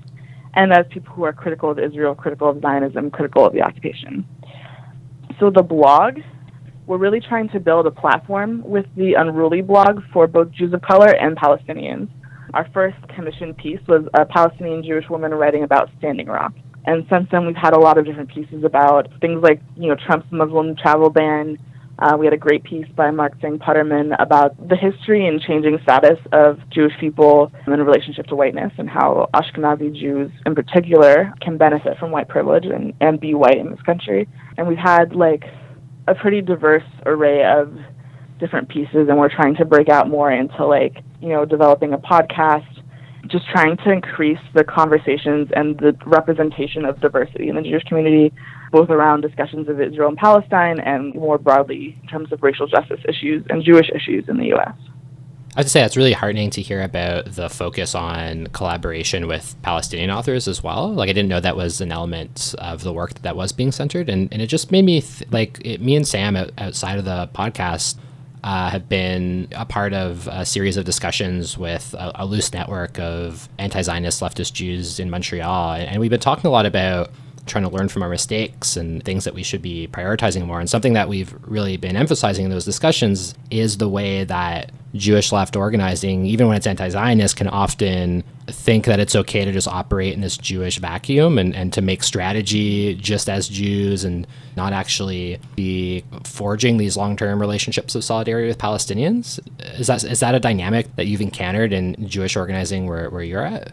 and 0.57 0.73
as 0.73 0.87
people 0.91 1.13
who 1.15 1.25
are 1.25 1.33
critical 1.33 1.71
of 1.71 1.79
Israel, 1.79 2.15
critical 2.15 2.49
of 2.49 2.61
Zionism, 2.61 3.11
critical 3.11 3.47
of 3.47 3.53
the 3.53 3.63
occupation. 3.63 4.27
So 5.41 5.51
the 5.51 5.63
blog, 5.63 6.19
we're 6.87 6.99
really 6.99 7.21
trying 7.21 7.49
to 7.51 7.61
build 7.61 7.87
a 7.87 7.91
platform 7.91 8.63
with 8.65 8.87
the 8.97 9.15
Unruly 9.15 9.63
blog 9.63 10.01
for 10.13 10.27
both 10.27 10.51
Jews 10.53 10.73
of 10.73 10.83
color 10.83 11.15
and 11.15 11.37
Palestinians. 11.37 12.09
Our 12.53 12.69
first 12.73 12.97
commissioned 13.15 13.57
piece 13.57 13.81
was 13.89 14.07
a 14.15 14.25
Palestinian 14.25 14.85
Jewish 14.85 15.09
woman 15.11 15.33
writing 15.35 15.65
about 15.65 15.91
Standing 15.99 16.27
Rock. 16.29 16.53
And 16.87 17.07
since 17.11 17.27
then, 17.33 17.47
we've 17.47 17.57
had 17.57 17.73
a 17.73 17.79
lot 17.79 17.99
of 17.99 18.05
different 18.05 18.29
pieces 18.29 18.63
about 18.63 19.09
things 19.21 19.43
like, 19.43 19.61
you 19.77 19.89
know, 19.89 19.97
Trump's 20.07 20.31
Muslim 20.31 20.77
travel 20.77 21.11
ban, 21.11 21.59
uh, 21.99 22.17
we 22.19 22.27
had 22.27 22.33
a 22.33 22.39
great 22.39 22.65
piece 22.65 22.87
by 22.97 23.11
Mark 23.11 23.39
Tseng-Putterman 23.41 24.17
about 24.19 24.57
the 24.69 24.77
history 24.77 25.29
and 25.29 25.41
changing 25.41 25.79
status 25.83 26.19
of 26.33 26.59
Jewish 26.71 26.93
people 26.99 27.53
in 27.67 27.73
relationship 27.73 28.27
to 28.27 28.35
whiteness 28.35 28.73
and 28.79 28.91
how 28.91 29.29
Ashkenazi 29.33 29.95
Jews 29.95 30.31
in 30.45 30.55
particular 30.55 31.33
can 31.41 31.57
benefit 31.57 31.97
from 31.99 32.11
white 32.11 32.29
privilege 32.29 32.65
and, 32.67 32.95
and 33.01 33.21
be 33.21 33.35
white 33.35 33.59
in 33.59 33.71
this 33.71 33.81
country. 33.83 34.29
And 34.57 34.67
we've 34.67 34.77
had 34.77 35.15
like 35.15 35.45
a 36.09 36.15
pretty 36.15 36.41
diverse 36.41 36.85
array 37.07 37.45
of 37.45 37.73
different 38.41 38.69
pieces 38.69 39.07
and 39.09 39.17
we're 39.17 39.35
trying 39.35 39.55
to 39.57 39.65
break 39.65 39.89
out 39.89 40.09
more 40.09 40.33
into 40.33 40.67
like, 40.67 40.97
you 41.21 41.29
know, 41.29 41.45
developing 41.45 41.93
a 41.93 41.99
podcast, 41.99 42.67
just 43.29 43.49
trying 43.51 43.77
to 43.79 43.91
increase 43.91 44.41
the 44.55 44.65
conversations 44.65 45.49
and 45.55 45.79
the 45.79 45.97
representation 46.07 46.85
of 46.85 47.01
diversity 47.01 47.49
in 47.49 47.55
the 47.55 47.63
Jewish 47.63 47.85
community 47.85 48.33
both 48.75 48.91
around 48.91 49.21
discussions 49.21 49.69
of 49.69 49.81
Israel 49.81 50.09
and 50.09 50.19
Palestine 50.19 50.81
and 50.81 51.15
more 51.15 51.39
broadly 51.39 51.97
in 52.03 52.09
terms 52.09 52.33
of 52.33 52.43
racial 52.43 52.67
justice 52.67 52.99
issues 53.09 53.45
and 53.49 53.63
Jewish 53.63 53.89
issues 53.95 54.29
in 54.29 54.37
the 54.37 54.47
U.S. 54.47 54.75
I 55.55 55.61
have 55.61 55.67
to 55.67 55.71
say, 55.71 55.85
it's 55.85 55.97
really 55.97 56.13
heartening 56.13 56.51
to 56.51 56.61
hear 56.61 56.83
about 56.83 57.27
the 57.27 57.49
focus 57.49 57.95
on 57.95 58.49
collaboration 58.49 59.29
with 59.29 59.55
Palestinian 59.63 60.11
authors 60.11 60.49
as 60.49 60.61
well. 60.61 60.93
Like, 60.93 61.09
I 61.09 61.13
didn't 61.13 61.29
know 61.29 61.39
that 61.39 61.57
was 61.57 61.81
an 61.81 61.93
element 61.93 62.53
of 62.59 62.83
the 62.83 62.93
work 62.93 63.15
that, 63.15 63.23
that 63.23 63.37
was 63.37 63.53
being 63.53 63.71
centered. 63.71 64.09
And, 64.09 64.29
and 64.33 64.43
it 64.43 64.49
just 64.49 64.73
made 64.73 64.85
me, 64.85 65.03
th- 65.03 65.31
like, 65.31 65.65
it, 65.65 65.81
me 65.81 65.95
and 65.95 66.05
Sam 66.05 66.35
out, 66.35 66.51
outside 66.59 66.99
of 66.99 67.05
the 67.05 67.31
podcast 67.33 67.97
uh, 68.43 68.71
have 68.71 68.89
been 68.89 69.47
a 69.55 69.65
part 69.65 69.93
of 69.93 70.29
a 70.33 70.45
series 70.45 70.77
of 70.77 70.85
discussions 70.85 71.57
with 71.57 71.95
a, 71.95 72.11
a 72.17 72.27
loose 72.27 72.53
network 72.53 72.99
of 72.99 73.49
anti 73.57 73.83
Zionist 73.83 74.21
leftist 74.21 74.53
Jews 74.53 74.99
in 74.99 75.11
Montreal. 75.11 75.75
And, 75.75 75.89
and 75.91 76.01
we've 76.01 76.11
been 76.11 76.19
talking 76.19 76.49
a 76.49 76.51
lot 76.51 76.67
about 76.67 77.13
trying 77.47 77.65
to 77.65 77.71
learn 77.71 77.89
from 77.89 78.03
our 78.03 78.09
mistakes 78.09 78.77
and 78.77 79.05
things 79.05 79.25
that 79.25 79.35
we 79.35 79.43
should 79.43 79.63
be 79.63 79.89
prioritizing 79.89 80.47
more. 80.47 80.61
And 80.61 80.69
something 80.69 80.95
that 80.95 81.09
we've 81.09 81.35
really 81.43 81.77
been 81.77 81.97
emphasizing 81.97 82.45
in 82.45 82.51
those 82.51 82.65
discussions 82.65 83.35
is 83.51 83.79
the 83.79 83.89
way 83.89 84.25
that 84.25 84.73
Jewish 84.95 85.33
left 85.33 85.57
organizing, 85.57 86.25
even 86.25 86.47
when 86.47 86.57
it's 86.57 86.67
anti 86.67 86.89
Zionist, 86.89 87.37
can 87.37 87.49
often 87.49 88.23
think 88.47 88.85
that 88.85 89.01
it's 89.01 89.17
okay 89.17 89.45
to 89.45 89.53
just 89.53 89.67
operate 89.67 90.15
in 90.15 90.21
this 90.21 90.37
Jewish 90.37 90.79
vacuum 90.79 91.37
and, 91.37 91.55
and 91.55 91.73
to 91.73 91.83
make 91.83 92.03
strategy 92.03 92.95
just 92.95 93.29
as 93.29 93.49
Jews 93.49 94.05
and 94.05 94.27
not 94.57 94.73
actually 94.73 95.41
be 95.57 96.05
forging 96.25 96.77
these 96.77 96.97
long 96.97 97.17
term 97.17 97.41
relationships 97.41 97.95
of 97.95 98.05
solidarity 98.05 98.47
with 98.47 98.59
Palestinians. 98.59 99.41
Is 99.79 99.89
that 99.89 100.05
is 100.05 100.21
that 100.21 100.35
a 100.35 100.41
dynamic 100.41 100.95
that 100.97 101.07
you've 101.07 101.21
encountered 101.21 101.73
in 101.73 102.09
Jewish 102.09 102.37
organizing 102.37 102.87
where, 102.87 103.11
where 103.11 103.23
you're 103.23 103.45
at? 103.45 103.73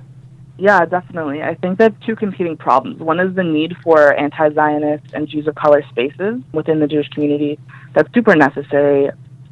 Yeah, 0.61 0.85
definitely. 0.85 1.41
I 1.41 1.55
think 1.55 1.79
that's 1.79 1.95
two 2.05 2.15
competing 2.15 2.55
problems. 2.55 2.99
One 2.99 3.19
is 3.19 3.35
the 3.35 3.43
need 3.43 3.75
for 3.83 4.13
anti 4.13 4.53
Zionist 4.53 5.11
and 5.11 5.27
Jews 5.27 5.47
of 5.47 5.55
color 5.55 5.83
spaces 5.89 6.39
within 6.53 6.79
the 6.79 6.85
Jewish 6.85 7.09
community. 7.09 7.57
That's 7.95 8.07
super 8.13 8.35
necessary, 8.35 9.09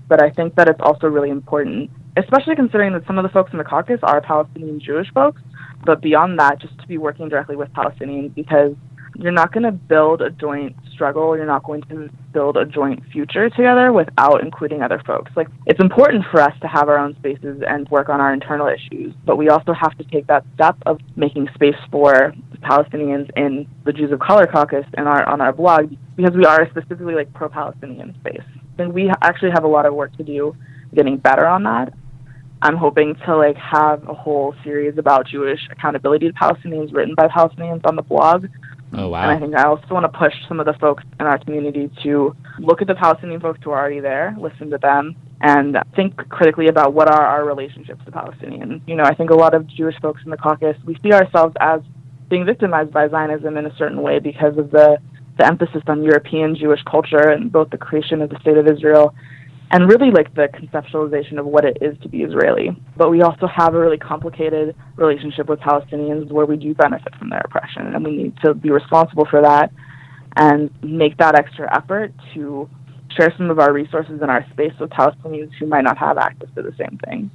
but 0.07 0.21
I 0.21 0.29
think 0.29 0.53
that 0.53 0.69
it's 0.69 0.79
also 0.79 1.07
really 1.07 1.31
important, 1.31 1.89
especially 2.15 2.55
considering 2.55 2.93
that 2.93 3.07
some 3.07 3.17
of 3.17 3.23
the 3.23 3.29
folks 3.29 3.51
in 3.51 3.57
the 3.57 3.63
caucus 3.63 3.99
are 4.03 4.21
Palestinian 4.21 4.79
Jewish 4.79 5.11
folks. 5.11 5.41
But 5.83 5.99
beyond 5.99 6.37
that, 6.37 6.59
just 6.61 6.77
to 6.77 6.85
be 6.85 6.99
working 6.99 7.27
directly 7.27 7.55
with 7.55 7.73
Palestinians 7.73 8.35
because 8.35 8.75
you're 9.19 9.31
not 9.31 9.51
going 9.51 9.63
to 9.63 9.71
build 9.71 10.21
a 10.21 10.29
joint 10.29 10.75
struggle. 10.93 11.35
You're 11.35 11.45
not 11.45 11.63
going 11.63 11.81
to 11.83 12.09
build 12.33 12.55
a 12.57 12.65
joint 12.65 13.03
future 13.11 13.49
together 13.49 13.91
without 13.91 14.41
including 14.41 14.81
other 14.81 15.01
folks. 15.05 15.31
Like, 15.35 15.47
it's 15.65 15.79
important 15.79 16.25
for 16.31 16.39
us 16.39 16.53
to 16.61 16.67
have 16.67 16.87
our 16.87 16.97
own 16.97 17.15
spaces 17.19 17.61
and 17.67 17.87
work 17.89 18.09
on 18.09 18.21
our 18.21 18.33
internal 18.33 18.67
issues, 18.67 19.13
but 19.25 19.35
we 19.35 19.49
also 19.49 19.73
have 19.73 19.97
to 19.97 20.03
take 20.05 20.27
that 20.27 20.45
step 20.55 20.77
of 20.85 20.99
making 21.15 21.47
space 21.53 21.75
for 21.91 22.33
Palestinians 22.61 23.29
in 23.35 23.67
the 23.85 23.93
Jews 23.93 24.11
of 24.11 24.19
Color 24.19 24.47
Caucus 24.47 24.85
and 24.95 25.07
our 25.07 25.27
on 25.27 25.39
our 25.41 25.53
blog 25.53 25.93
because 26.15 26.35
we 26.35 26.45
are 26.45 26.67
specifically 26.69 27.15
like 27.15 27.31
pro-Palestinian 27.33 28.15
space. 28.19 28.43
And 28.77 28.93
we 28.93 29.09
actually 29.21 29.51
have 29.51 29.63
a 29.63 29.67
lot 29.67 29.85
of 29.85 29.93
work 29.93 30.15
to 30.17 30.23
do 30.23 30.55
getting 30.93 31.17
better 31.17 31.45
on 31.45 31.63
that. 31.63 31.93
I'm 32.61 32.75
hoping 32.75 33.15
to 33.25 33.37
like 33.37 33.55
have 33.55 34.07
a 34.07 34.13
whole 34.13 34.53
series 34.63 34.97
about 34.97 35.27
Jewish 35.27 35.61
accountability 35.71 36.27
to 36.27 36.33
Palestinians 36.33 36.93
written 36.93 37.15
by 37.15 37.27
Palestinians 37.27 37.81
on 37.85 37.95
the 37.95 38.01
blog 38.01 38.47
Oh, 38.93 39.09
wow. 39.09 39.23
and 39.23 39.31
I 39.31 39.39
think 39.39 39.55
I 39.55 39.65
also 39.65 39.85
want 39.93 40.11
to 40.11 40.17
push 40.17 40.33
some 40.47 40.59
of 40.59 40.65
the 40.65 40.73
folks 40.73 41.03
in 41.19 41.25
our 41.25 41.37
community 41.37 41.91
to 42.03 42.35
look 42.57 42.81
at 42.81 42.87
the 42.87 42.95
Palestinian 42.95 43.39
folks 43.39 43.59
who 43.63 43.71
are 43.71 43.79
already 43.79 43.99
there, 43.99 44.35
listen 44.39 44.69
to 44.71 44.77
them, 44.77 45.15
and 45.41 45.77
think 45.95 46.15
critically 46.29 46.67
about 46.67 46.93
what 46.93 47.07
are 47.07 47.25
our 47.25 47.45
relationships 47.45 48.03
to 48.05 48.11
Palestinians. 48.11 48.81
You 48.87 48.95
know, 48.95 49.03
I 49.03 49.13
think 49.13 49.29
a 49.29 49.35
lot 49.35 49.53
of 49.53 49.67
Jewish 49.67 49.95
folks 50.01 50.21
in 50.25 50.31
the 50.31 50.37
caucus, 50.37 50.75
we 50.85 50.97
see 51.03 51.13
ourselves 51.13 51.55
as 51.59 51.81
being 52.29 52.45
victimized 52.45 52.91
by 52.91 53.07
Zionism 53.07 53.57
in 53.57 53.65
a 53.65 53.75
certain 53.75 54.01
way 54.01 54.19
because 54.19 54.57
of 54.57 54.71
the, 54.71 54.97
the 55.37 55.45
emphasis 55.45 55.83
on 55.87 56.03
European 56.03 56.55
Jewish 56.55 56.81
culture 56.83 57.29
and 57.29 57.51
both 57.51 57.69
the 57.69 57.77
creation 57.77 58.21
of 58.21 58.29
the 58.29 58.39
State 58.39 58.57
of 58.57 58.67
Israel 58.67 59.13
and 59.71 59.87
really 59.87 60.11
like 60.11 60.33
the 60.33 60.47
conceptualization 60.47 61.37
of 61.37 61.45
what 61.45 61.63
it 61.63 61.77
is 61.81 61.97
to 62.01 62.09
be 62.09 62.23
Israeli. 62.23 62.69
But 62.97 63.09
we 63.11 63.21
also 63.21 63.47
have 63.47 63.75
a 63.75 63.79
really 63.79 63.97
complicated 63.97 64.75
relationship 64.95 65.47
with 65.47 65.59
Palestinians 65.59 66.31
where 66.31 66.45
we 66.45 66.57
do 66.57 66.73
benefit 66.73 67.13
from 67.15 67.29
their 67.29 67.41
oppression, 67.45 67.93
and 67.93 68.03
we 68.03 68.15
need 68.15 68.37
to 68.43 68.53
be 68.53 68.71
responsible 68.71 69.25
for 69.29 69.41
that 69.41 69.71
and 70.35 70.69
make 70.83 71.17
that 71.17 71.35
extra 71.35 71.75
effort 71.75 72.13
to 72.33 72.69
share 73.17 73.33
some 73.37 73.49
of 73.49 73.59
our 73.59 73.73
resources 73.73 74.21
in 74.21 74.29
our 74.29 74.45
space 74.51 74.73
with 74.79 74.89
Palestinians 74.91 75.51
who 75.59 75.65
might 75.65 75.83
not 75.83 75.97
have 75.97 76.17
access 76.17 76.49
to 76.55 76.61
the 76.61 76.73
same 76.77 76.99
thing. 77.05 77.29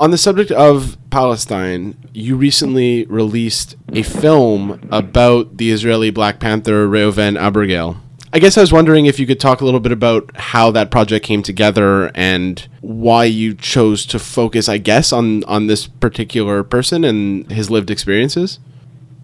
On 0.00 0.10
the 0.10 0.18
subject 0.18 0.50
of 0.50 0.96
Palestine, 1.10 1.96
you 2.12 2.34
recently 2.36 3.04
released 3.06 3.76
a 3.92 4.02
film 4.02 4.88
about 4.90 5.58
the 5.58 5.70
Israeli 5.70 6.10
Black 6.10 6.40
Panther 6.40 6.88
Reuven 6.88 7.38
Abergel. 7.38 7.98
I 8.34 8.38
guess 8.38 8.56
I 8.56 8.62
was 8.62 8.72
wondering 8.72 9.04
if 9.04 9.20
you 9.20 9.26
could 9.26 9.38
talk 9.38 9.60
a 9.60 9.64
little 9.66 9.78
bit 9.78 9.92
about 9.92 10.30
how 10.34 10.70
that 10.70 10.90
project 10.90 11.22
came 11.26 11.42
together 11.42 12.10
and 12.14 12.66
why 12.80 13.24
you 13.24 13.54
chose 13.54 14.06
to 14.06 14.18
focus, 14.18 14.70
I 14.70 14.78
guess, 14.78 15.12
on 15.12 15.44
on 15.44 15.66
this 15.66 15.86
particular 15.86 16.64
person 16.64 17.04
and 17.04 17.50
his 17.52 17.70
lived 17.70 17.90
experiences. 17.90 18.58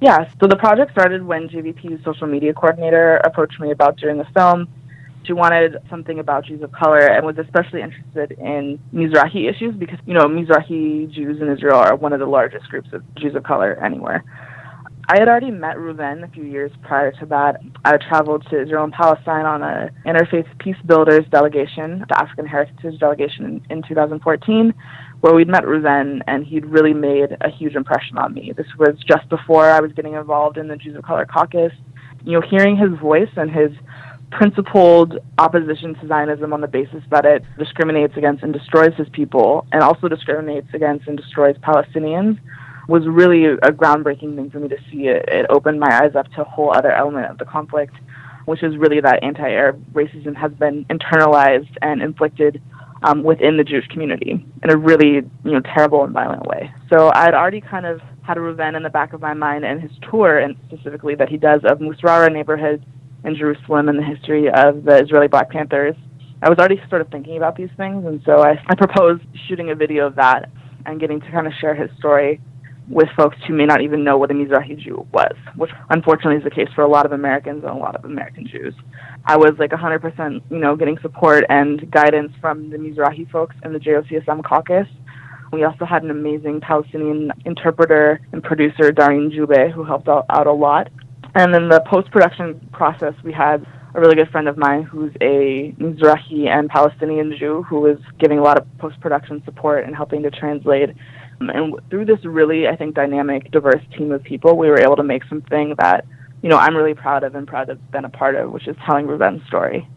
Yeah, 0.02 0.30
so 0.38 0.46
the 0.46 0.56
project 0.56 0.92
started 0.92 1.24
when 1.24 1.48
JVP's 1.48 2.04
social 2.04 2.26
media 2.26 2.52
coordinator 2.52 3.16
approached 3.16 3.58
me 3.58 3.70
about 3.70 3.96
doing 3.96 4.20
a 4.20 4.30
film. 4.32 4.68
She 5.24 5.32
wanted 5.32 5.76
something 5.88 6.18
about 6.18 6.44
Jews 6.44 6.62
of 6.62 6.70
color 6.72 7.00
and 7.00 7.24
was 7.24 7.38
especially 7.38 7.80
interested 7.80 8.32
in 8.32 8.78
Mizrahi 8.94 9.48
issues 9.50 9.74
because, 9.74 9.98
you 10.06 10.14
know, 10.14 10.26
Mizrahi 10.26 11.10
Jews 11.10 11.40
in 11.40 11.50
Israel 11.50 11.76
are 11.76 11.96
one 11.96 12.12
of 12.12 12.20
the 12.20 12.26
largest 12.26 12.68
groups 12.68 12.90
of 12.92 13.02
Jews 13.16 13.34
of 13.34 13.42
color 13.42 13.82
anywhere. 13.82 14.22
I 15.10 15.18
had 15.18 15.26
already 15.26 15.50
met 15.50 15.76
Reuven 15.76 16.22
a 16.22 16.28
few 16.28 16.44
years 16.44 16.70
prior 16.82 17.12
to 17.12 17.26
that. 17.26 17.62
I 17.82 17.96
traveled 17.96 18.46
to 18.50 18.60
Israel 18.60 18.84
and 18.84 18.92
Palestine 18.92 19.46
on 19.46 19.62
an 19.62 19.90
interfaith 20.04 20.46
peace 20.58 20.76
builders 20.84 21.24
delegation, 21.30 22.04
the 22.06 22.20
African 22.20 22.44
Heritage 22.44 23.00
delegation 23.00 23.62
in, 23.70 23.78
in 23.78 23.82
2014, 23.88 24.74
where 25.22 25.34
we'd 25.34 25.48
met 25.48 25.62
Reuven 25.62 26.20
and 26.26 26.44
he'd 26.44 26.66
really 26.66 26.92
made 26.92 27.38
a 27.40 27.48
huge 27.48 27.74
impression 27.74 28.18
on 28.18 28.34
me. 28.34 28.52
This 28.54 28.66
was 28.78 28.98
just 29.08 29.26
before 29.30 29.70
I 29.70 29.80
was 29.80 29.92
getting 29.92 30.12
involved 30.12 30.58
in 30.58 30.68
the 30.68 30.76
Jews 30.76 30.94
of 30.94 31.04
Color 31.04 31.24
caucus. 31.24 31.72
You 32.24 32.32
know, 32.32 32.42
hearing 32.42 32.76
his 32.76 32.90
voice 33.00 33.30
and 33.36 33.50
his 33.50 33.70
principled 34.30 35.20
opposition 35.38 35.94
to 35.94 36.06
Zionism 36.06 36.52
on 36.52 36.60
the 36.60 36.68
basis 36.68 37.02
that 37.10 37.24
it 37.24 37.42
discriminates 37.58 38.14
against 38.18 38.42
and 38.42 38.52
destroys 38.52 38.92
his 38.98 39.08
people 39.14 39.66
and 39.72 39.82
also 39.82 40.06
discriminates 40.06 40.68
against 40.74 41.08
and 41.08 41.16
destroys 41.16 41.56
Palestinians 41.58 42.38
was 42.88 43.02
really 43.06 43.44
a 43.44 43.70
groundbreaking 43.70 44.34
thing 44.34 44.50
for 44.50 44.58
me 44.58 44.68
to 44.68 44.78
see. 44.90 45.08
It, 45.08 45.28
it 45.28 45.46
opened 45.50 45.78
my 45.78 46.00
eyes 46.02 46.16
up 46.16 46.26
to 46.32 46.40
a 46.40 46.44
whole 46.44 46.74
other 46.74 46.90
element 46.90 47.30
of 47.30 47.38
the 47.38 47.44
conflict, 47.44 47.94
which 48.46 48.62
is 48.62 48.76
really 48.78 49.00
that 49.02 49.22
anti 49.22 49.42
Arab 49.42 49.84
racism 49.92 50.34
has 50.34 50.50
been 50.52 50.86
internalized 50.86 51.76
and 51.82 52.02
inflicted 52.02 52.60
um, 53.02 53.22
within 53.22 53.58
the 53.58 53.62
Jewish 53.62 53.86
community 53.88 54.44
in 54.62 54.70
a 54.70 54.76
really 54.76 55.16
you 55.44 55.52
know 55.52 55.60
terrible 55.60 56.02
and 56.02 56.14
violent 56.14 56.46
way. 56.46 56.72
So 56.88 57.12
I'd 57.14 57.34
already 57.34 57.60
kind 57.60 57.84
of 57.84 58.00
had 58.22 58.38
a 58.38 58.40
Reuven 58.40 58.74
in 58.74 58.82
the 58.82 58.90
back 58.90 59.12
of 59.12 59.20
my 59.20 59.34
mind 59.34 59.66
and 59.66 59.80
his 59.82 59.92
tour, 60.10 60.38
and 60.38 60.56
specifically 60.66 61.14
that 61.16 61.28
he 61.28 61.36
does 61.36 61.60
of 61.64 61.78
Musrara 61.78 62.32
neighborhood 62.32 62.84
in 63.24 63.36
Jerusalem 63.36 63.90
and 63.90 63.98
the 63.98 64.02
history 64.02 64.48
of 64.48 64.84
the 64.84 65.02
Israeli 65.02 65.28
Black 65.28 65.50
Panthers. 65.50 65.94
I 66.40 66.48
was 66.48 66.58
already 66.58 66.80
sort 66.88 67.02
of 67.02 67.08
thinking 67.08 67.36
about 67.36 67.56
these 67.56 67.70
things, 67.76 68.06
and 68.06 68.22
so 68.24 68.42
I, 68.42 68.62
I 68.66 68.74
proposed 68.76 69.24
shooting 69.46 69.70
a 69.70 69.74
video 69.74 70.06
of 70.06 70.14
that 70.16 70.50
and 70.86 71.00
getting 71.00 71.20
to 71.20 71.30
kind 71.30 71.46
of 71.46 71.52
share 71.60 71.74
his 71.74 71.90
story 71.98 72.40
with 72.88 73.08
folks 73.16 73.36
who 73.46 73.54
may 73.54 73.66
not 73.66 73.82
even 73.82 74.02
know 74.02 74.16
what 74.16 74.30
a 74.30 74.34
Mizrahi 74.34 74.78
Jew 74.78 75.06
was, 75.12 75.34
which 75.56 75.70
unfortunately 75.90 76.36
is 76.36 76.44
the 76.44 76.50
case 76.50 76.68
for 76.74 76.82
a 76.82 76.88
lot 76.88 77.04
of 77.04 77.12
Americans 77.12 77.62
and 77.64 77.72
a 77.72 77.76
lot 77.76 77.94
of 77.94 78.04
American 78.04 78.46
Jews. 78.46 78.74
I 79.24 79.36
was 79.36 79.52
like 79.58 79.70
100%, 79.70 80.42
you 80.50 80.58
know, 80.58 80.74
getting 80.76 80.98
support 80.98 81.44
and 81.48 81.90
guidance 81.90 82.32
from 82.40 82.70
the 82.70 82.76
Mizrahi 82.76 83.30
folks 83.30 83.56
in 83.64 83.72
the 83.72 83.78
JOCSM 83.78 84.42
caucus. 84.44 84.86
We 85.52 85.64
also 85.64 85.84
had 85.84 86.02
an 86.02 86.10
amazing 86.10 86.60
Palestinian 86.60 87.32
interpreter 87.44 88.20
and 88.32 88.42
producer, 88.42 88.92
Dareen 88.92 89.30
Jube, 89.30 89.72
who 89.72 89.84
helped 89.84 90.08
out, 90.08 90.26
out 90.30 90.46
a 90.46 90.52
lot. 90.52 90.88
And 91.34 91.54
then 91.54 91.68
the 91.68 91.82
post 91.86 92.10
production 92.10 92.68
process, 92.72 93.14
we 93.22 93.32
had 93.32 93.66
a 93.94 94.00
really 94.00 94.14
good 94.14 94.30
friend 94.30 94.48
of 94.48 94.56
mine 94.56 94.82
who's 94.82 95.12
a 95.20 95.74
Mizrahi 95.78 96.46
and 96.48 96.68
Palestinian 96.68 97.34
Jew 97.38 97.62
who 97.62 97.80
was 97.80 97.98
giving 98.18 98.38
a 98.38 98.42
lot 98.42 98.58
of 98.58 98.66
post 98.78 99.00
production 99.00 99.42
support 99.44 99.84
and 99.84 99.96
helping 99.96 100.22
to 100.22 100.30
translate. 100.30 100.90
And 101.40 101.74
through 101.90 102.06
this 102.06 102.24
really, 102.24 102.66
I 102.66 102.76
think, 102.76 102.94
dynamic, 102.94 103.50
diverse 103.50 103.82
team 103.96 104.12
of 104.12 104.22
people, 104.22 104.56
we 104.56 104.68
were 104.68 104.80
able 104.80 104.96
to 104.96 105.04
make 105.04 105.22
something 105.28 105.74
that, 105.78 106.04
you 106.42 106.48
know, 106.48 106.56
I'm 106.56 106.76
really 106.76 106.94
proud 106.94 107.24
of 107.24 107.34
and 107.34 107.46
proud 107.46 107.66
to 107.66 107.74
have 107.74 107.90
been 107.90 108.04
a 108.04 108.10
part 108.10 108.34
of, 108.34 108.50
which 108.50 108.66
is 108.66 108.76
telling 108.86 109.06
Reuven's 109.06 109.46
story. 109.46 109.88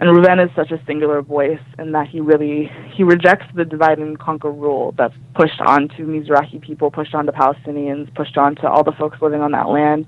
And 0.00 0.08
Reuven 0.10 0.44
is 0.44 0.54
such 0.54 0.70
a 0.70 0.80
singular 0.86 1.22
voice 1.22 1.58
in 1.76 1.90
that 1.90 2.06
he 2.06 2.20
really 2.20 2.70
he 2.94 3.02
rejects 3.02 3.46
the 3.56 3.64
divide 3.64 3.98
and 3.98 4.16
conquer 4.16 4.52
rule 4.52 4.94
that's 4.96 5.14
pushed 5.34 5.60
onto 5.60 6.06
Mizrahi 6.06 6.60
people, 6.60 6.88
pushed 6.92 7.16
onto 7.16 7.32
Palestinians, 7.32 8.14
pushed 8.14 8.38
onto 8.38 8.68
all 8.68 8.84
the 8.84 8.92
folks 8.92 9.20
living 9.20 9.40
on 9.40 9.50
that 9.50 9.68
land 9.68 10.06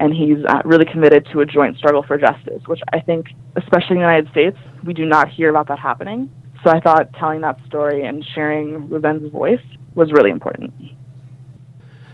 and 0.00 0.14
he's 0.14 0.44
uh, 0.48 0.62
really 0.64 0.84
committed 0.84 1.26
to 1.32 1.40
a 1.40 1.46
joint 1.46 1.76
struggle 1.76 2.02
for 2.02 2.16
justice, 2.18 2.62
which 2.66 2.80
I 2.92 3.00
think, 3.00 3.26
especially 3.56 3.96
in 3.96 4.02
the 4.02 4.02
United 4.02 4.30
States, 4.30 4.56
we 4.84 4.94
do 4.94 5.04
not 5.04 5.28
hear 5.28 5.50
about 5.50 5.68
that 5.68 5.78
happening. 5.78 6.30
So 6.64 6.70
I 6.70 6.80
thought 6.80 7.12
telling 7.14 7.40
that 7.42 7.58
story 7.66 8.04
and 8.04 8.24
sharing 8.34 8.88
Reuven's 8.88 9.30
voice 9.32 9.60
was 9.98 10.10
really 10.12 10.30
important. 10.30 10.72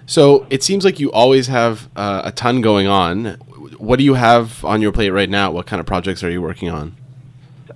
So 0.06 0.46
it 0.50 0.62
seems 0.62 0.84
like 0.84 0.98
you 0.98 1.12
always 1.12 1.46
have 1.46 1.88
uh, 1.94 2.22
a 2.24 2.32
ton 2.32 2.60
going 2.60 2.88
on. 2.88 3.36
What 3.78 3.96
do 3.98 4.04
you 4.04 4.14
have 4.14 4.64
on 4.64 4.82
your 4.82 4.92
plate 4.92 5.10
right 5.10 5.30
now? 5.30 5.50
What 5.50 5.66
kind 5.66 5.80
of 5.80 5.86
projects 5.86 6.24
are 6.24 6.30
you 6.30 6.42
working 6.42 6.70
on? 6.70 6.96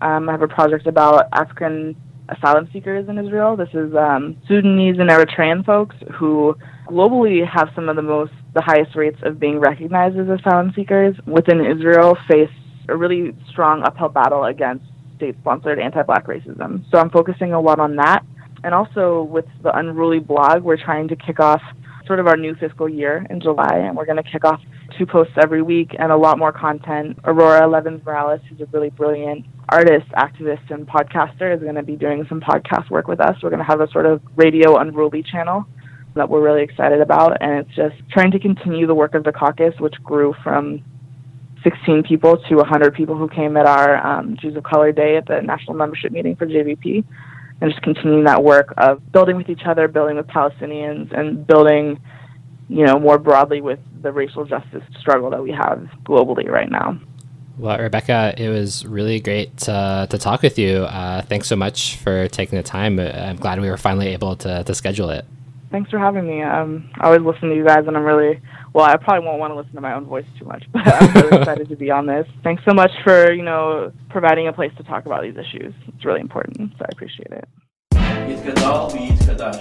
Um, 0.00 0.28
I 0.28 0.32
have 0.32 0.42
a 0.42 0.48
project 0.48 0.86
about 0.86 1.28
African 1.32 1.96
asylum 2.28 2.68
seekers 2.72 3.08
in 3.08 3.18
Israel. 3.18 3.56
This 3.56 3.72
is 3.72 3.94
um, 3.94 4.36
Sudanese 4.46 4.98
and 4.98 5.08
Eritrean 5.08 5.64
folks 5.64 5.96
who 6.14 6.54
globally 6.86 7.46
have 7.46 7.70
some 7.74 7.88
of 7.88 7.96
the 7.96 8.02
most 8.02 8.32
the 8.54 8.62
highest 8.62 8.96
rates 8.96 9.18
of 9.22 9.38
being 9.38 9.58
recognized 9.60 10.16
as 10.18 10.28
asylum 10.28 10.72
seekers 10.74 11.14
within 11.26 11.64
Israel 11.64 12.16
face 12.28 12.50
a 12.88 12.96
really 12.96 13.36
strong 13.50 13.82
uphill 13.82 14.08
battle 14.08 14.44
against 14.44 14.84
state-sponsored 15.16 15.78
anti-black 15.78 16.26
racism. 16.26 16.82
So 16.90 16.98
I'm 16.98 17.10
focusing 17.10 17.52
a 17.52 17.60
lot 17.60 17.78
on 17.78 17.96
that, 17.96 18.24
and 18.64 18.74
also 18.74 19.22
with 19.22 19.46
the 19.62 19.76
Unruly 19.76 20.18
blog, 20.18 20.62
we're 20.62 20.82
trying 20.82 21.08
to 21.08 21.16
kick 21.16 21.40
off 21.40 21.62
sort 22.06 22.20
of 22.20 22.26
our 22.26 22.36
new 22.36 22.54
fiscal 22.54 22.88
year 22.88 23.26
in 23.30 23.40
July, 23.40 23.74
and 23.74 23.96
we're 23.96 24.06
going 24.06 24.22
to 24.22 24.28
kick 24.28 24.44
off 24.44 24.60
two 24.96 25.06
posts 25.06 25.34
every 25.40 25.62
week 25.62 25.94
and 25.98 26.10
a 26.10 26.16
lot 26.16 26.38
more 26.38 26.52
content. 26.52 27.18
Aurora 27.24 27.68
Levins 27.68 28.04
Morales, 28.04 28.40
who's 28.48 28.60
a 28.60 28.66
really 28.66 28.90
brilliant 28.90 29.44
artist, 29.68 30.08
activist, 30.12 30.70
and 30.70 30.86
podcaster, 30.86 31.54
is 31.54 31.62
going 31.62 31.74
to 31.74 31.82
be 31.82 31.96
doing 31.96 32.24
some 32.28 32.40
podcast 32.40 32.90
work 32.90 33.06
with 33.06 33.20
us. 33.20 33.36
We're 33.42 33.50
going 33.50 33.60
to 33.60 33.66
have 33.66 33.80
a 33.80 33.90
sort 33.90 34.06
of 34.06 34.22
radio 34.36 34.78
unruly 34.78 35.22
channel 35.22 35.66
that 36.14 36.28
we're 36.28 36.42
really 36.42 36.62
excited 36.62 37.00
about. 37.00 37.36
And 37.40 37.66
it's 37.66 37.76
just 37.76 37.96
trying 38.10 38.30
to 38.32 38.38
continue 38.38 38.86
the 38.86 38.94
work 38.94 39.14
of 39.14 39.24
the 39.24 39.32
caucus, 39.32 39.74
which 39.78 39.94
grew 40.02 40.34
from 40.42 40.82
16 41.62 42.04
people 42.04 42.38
to 42.48 42.56
100 42.56 42.94
people 42.94 43.16
who 43.16 43.28
came 43.28 43.56
at 43.56 43.66
our 43.66 44.04
um, 44.04 44.36
Jews 44.40 44.56
of 44.56 44.64
Color 44.64 44.92
Day 44.92 45.16
at 45.16 45.26
the 45.26 45.40
national 45.42 45.74
membership 45.74 46.12
meeting 46.12 46.36
for 46.36 46.46
JVP. 46.46 47.04
And 47.60 47.70
just 47.70 47.82
continuing 47.82 48.24
that 48.24 48.42
work 48.44 48.72
of 48.76 49.12
building 49.12 49.36
with 49.36 49.48
each 49.48 49.62
other, 49.66 49.88
building 49.88 50.16
with 50.16 50.28
Palestinians, 50.28 51.12
and 51.18 51.46
building, 51.46 52.00
you 52.68 52.84
know, 52.84 52.98
more 52.98 53.18
broadly 53.18 53.60
with 53.60 53.80
the 54.00 54.12
racial 54.12 54.44
justice 54.44 54.82
struggle 55.00 55.30
that 55.30 55.42
we 55.42 55.50
have 55.50 55.88
globally 56.04 56.48
right 56.48 56.70
now. 56.70 56.98
Well, 57.58 57.76
Rebecca, 57.78 58.34
it 58.36 58.48
was 58.48 58.86
really 58.86 59.18
great 59.18 59.56
to, 59.58 60.06
to 60.08 60.18
talk 60.18 60.42
with 60.42 60.58
you. 60.58 60.84
Uh, 60.84 61.22
thanks 61.22 61.48
so 61.48 61.56
much 61.56 61.96
for 61.96 62.28
taking 62.28 62.56
the 62.56 62.62
time. 62.62 63.00
I'm 63.00 63.36
glad 63.36 63.60
we 63.60 63.68
were 63.68 63.76
finally 63.76 64.08
able 64.08 64.36
to, 64.36 64.62
to 64.62 64.74
schedule 64.76 65.10
it 65.10 65.24
thanks 65.71 65.89
for 65.89 65.99
having 65.99 66.25
me. 66.27 66.41
Um, 66.41 66.89
I 66.99 67.07
always 67.07 67.21
listen 67.21 67.49
to 67.49 67.55
you 67.55 67.65
guys, 67.65 67.85
and 67.87 67.97
I'm 67.97 68.03
really 68.03 68.39
well. 68.73 68.85
I 68.85 68.95
probably 68.97 69.25
won't 69.27 69.39
want 69.39 69.51
to 69.51 69.57
listen 69.57 69.73
to 69.73 69.81
my 69.81 69.93
own 69.93 70.05
voice 70.05 70.25
too 70.39 70.45
much, 70.45 70.63
but 70.71 70.87
I'm 70.87 71.13
really 71.13 71.37
excited 71.39 71.69
to 71.69 71.75
be 71.75 71.89
on 71.91 72.05
this. 72.05 72.27
Thanks 72.43 72.63
so 72.67 72.73
much 72.73 72.91
for 73.03 73.31
you 73.33 73.43
know 73.43 73.91
providing 74.09 74.47
a 74.47 74.53
place 74.53 74.71
to 74.77 74.83
talk 74.83 75.05
about 75.05 75.23
these 75.23 75.35
issues. 75.35 75.73
It's 75.87 76.05
really 76.05 76.21
important, 76.21 76.71
so 76.77 76.85
I 76.85 76.89
appreciate 76.91 77.31
it. 77.31 77.47
يتكدال 78.23 78.87
ويتكداش 78.93 79.55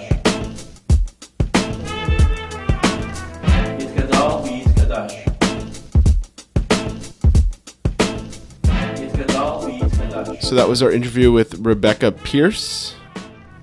يتكدال 3.79 4.43
ويتكداش 4.43 5.13
يتكدال 8.99 9.65
ويتكداش 9.65 10.45
So 10.45 10.55
that 10.55 10.69
was 10.69 10.81
our 10.81 10.91
interview 10.91 11.31
with 11.31 11.59
Rebecca 11.65 12.11
Pierce. 12.11 12.95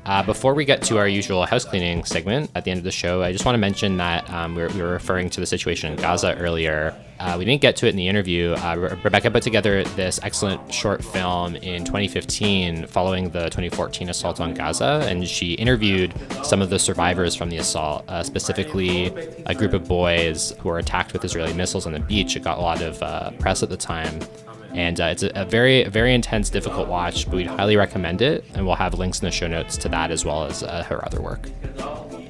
Uh, 0.05 0.21
before 0.21 0.53
we 0.53 0.65
get 0.65 0.83
to 0.83 0.99
our 0.99 1.07
usual 1.07 1.45
house 1.47 1.65
cleaning 1.65 2.03
segment 2.03 2.51
at 2.53 2.63
the 2.63 2.69
end 2.69 2.77
of 2.77 2.83
the 2.83 2.91
show, 2.91 3.23
I 3.23 3.31
just 3.31 3.43
want 3.43 3.55
to 3.55 3.59
mention 3.59 3.97
that 3.97 4.29
um, 4.29 4.53
we, 4.53 4.61
were, 4.61 4.67
we, 4.69 4.81
were, 4.81 4.91
referring 4.91 5.31
to 5.31 5.39
the 5.39 5.47
situation 5.47 5.91
in 5.91 5.97
Gaza 5.97 6.35
earlier. 6.37 6.95
Uh, 7.19 7.35
we 7.39 7.45
didn't 7.45 7.61
get 7.61 7.75
to 7.77 7.87
it 7.87 7.89
in 7.89 7.95
the 7.95 8.07
interview. 8.07 8.53
Uh, 8.53 8.75
Re- 8.77 8.99
Rebecca 9.03 9.31
put 9.31 9.41
together 9.41 9.83
this 9.95 10.19
excellent 10.21 10.71
short 10.71 11.03
film 11.03 11.55
in 11.55 11.83
2015 11.85 12.85
following 12.85 13.31
the 13.31 13.45
2014 13.45 14.09
assault 14.09 14.39
on 14.39 14.53
Gaza, 14.53 15.03
and 15.07 15.27
she 15.27 15.53
interviewed 15.53 16.13
some 16.43 16.61
of 16.61 16.69
the 16.69 16.77
survivors 16.77 17.35
from 17.35 17.49
the 17.49 17.57
assault, 17.57 18.05
uh, 18.07 18.21
specifically 18.21 19.07
a 19.47 19.55
group 19.55 19.73
of 19.73 19.87
boys 19.87 20.53
who 20.59 20.69
were 20.69 20.77
attacked 20.77 21.13
with 21.13 21.25
Israeli 21.25 21.53
missiles 21.53 21.87
on 21.87 21.93
the 21.93 21.99
beach. 21.99 22.35
It 22.35 22.43
got 22.43 22.59
a 22.59 22.61
lot 22.61 22.83
of 22.83 23.01
uh, 23.01 23.31
press 23.39 23.63
at 23.63 23.69
the 23.69 23.77
time 23.77 24.19
and 24.75 24.99
uh, 24.99 25.05
it's 25.05 25.23
a, 25.23 25.31
a, 25.35 25.45
very 25.45 25.85
very 25.85 26.13
intense 26.13 26.49
difficult 26.49 26.87
watch. 26.87 27.25
But 27.25 27.35
we'd 27.35 27.47
highly 27.47 27.77
recommend 27.77 28.21
it 28.21 28.43
and 28.53 28.65
we'll 28.65 28.75
have 28.75 28.93
links 28.93 29.19
in 29.19 29.25
the 29.25 29.31
show 29.31 29.47
notes 29.47 29.77
to 29.77 29.89
that 29.89 30.11
as 30.11 30.25
well 30.25 30.43
as 30.43 30.63
uh, 30.63 30.83
her 30.83 31.03
other 31.05 31.21
work. 31.21 31.49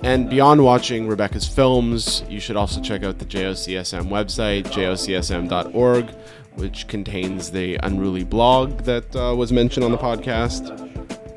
And 0.04 0.30
beyond 0.30 0.64
watching 0.64 1.08
rebecca's 1.08 1.48
films 1.48 2.24
you 2.30 2.40
should 2.40 2.56
also 2.56 2.82
check 2.82 3.04
out 3.04 3.18
the 3.18 3.26
jocsm 3.26 4.08
website 4.10 4.66
jocsm.org 4.66 6.10
which 6.56 6.88
contains 6.88 7.52
the 7.52 7.78
unruly 7.84 8.24
blog 8.24 8.80
that 8.82 9.14
uh, 9.16 9.36
was 9.36 9.52
mentioned 9.52 9.84
on 9.84 9.92
the 9.92 9.98
podcast. 9.98 10.82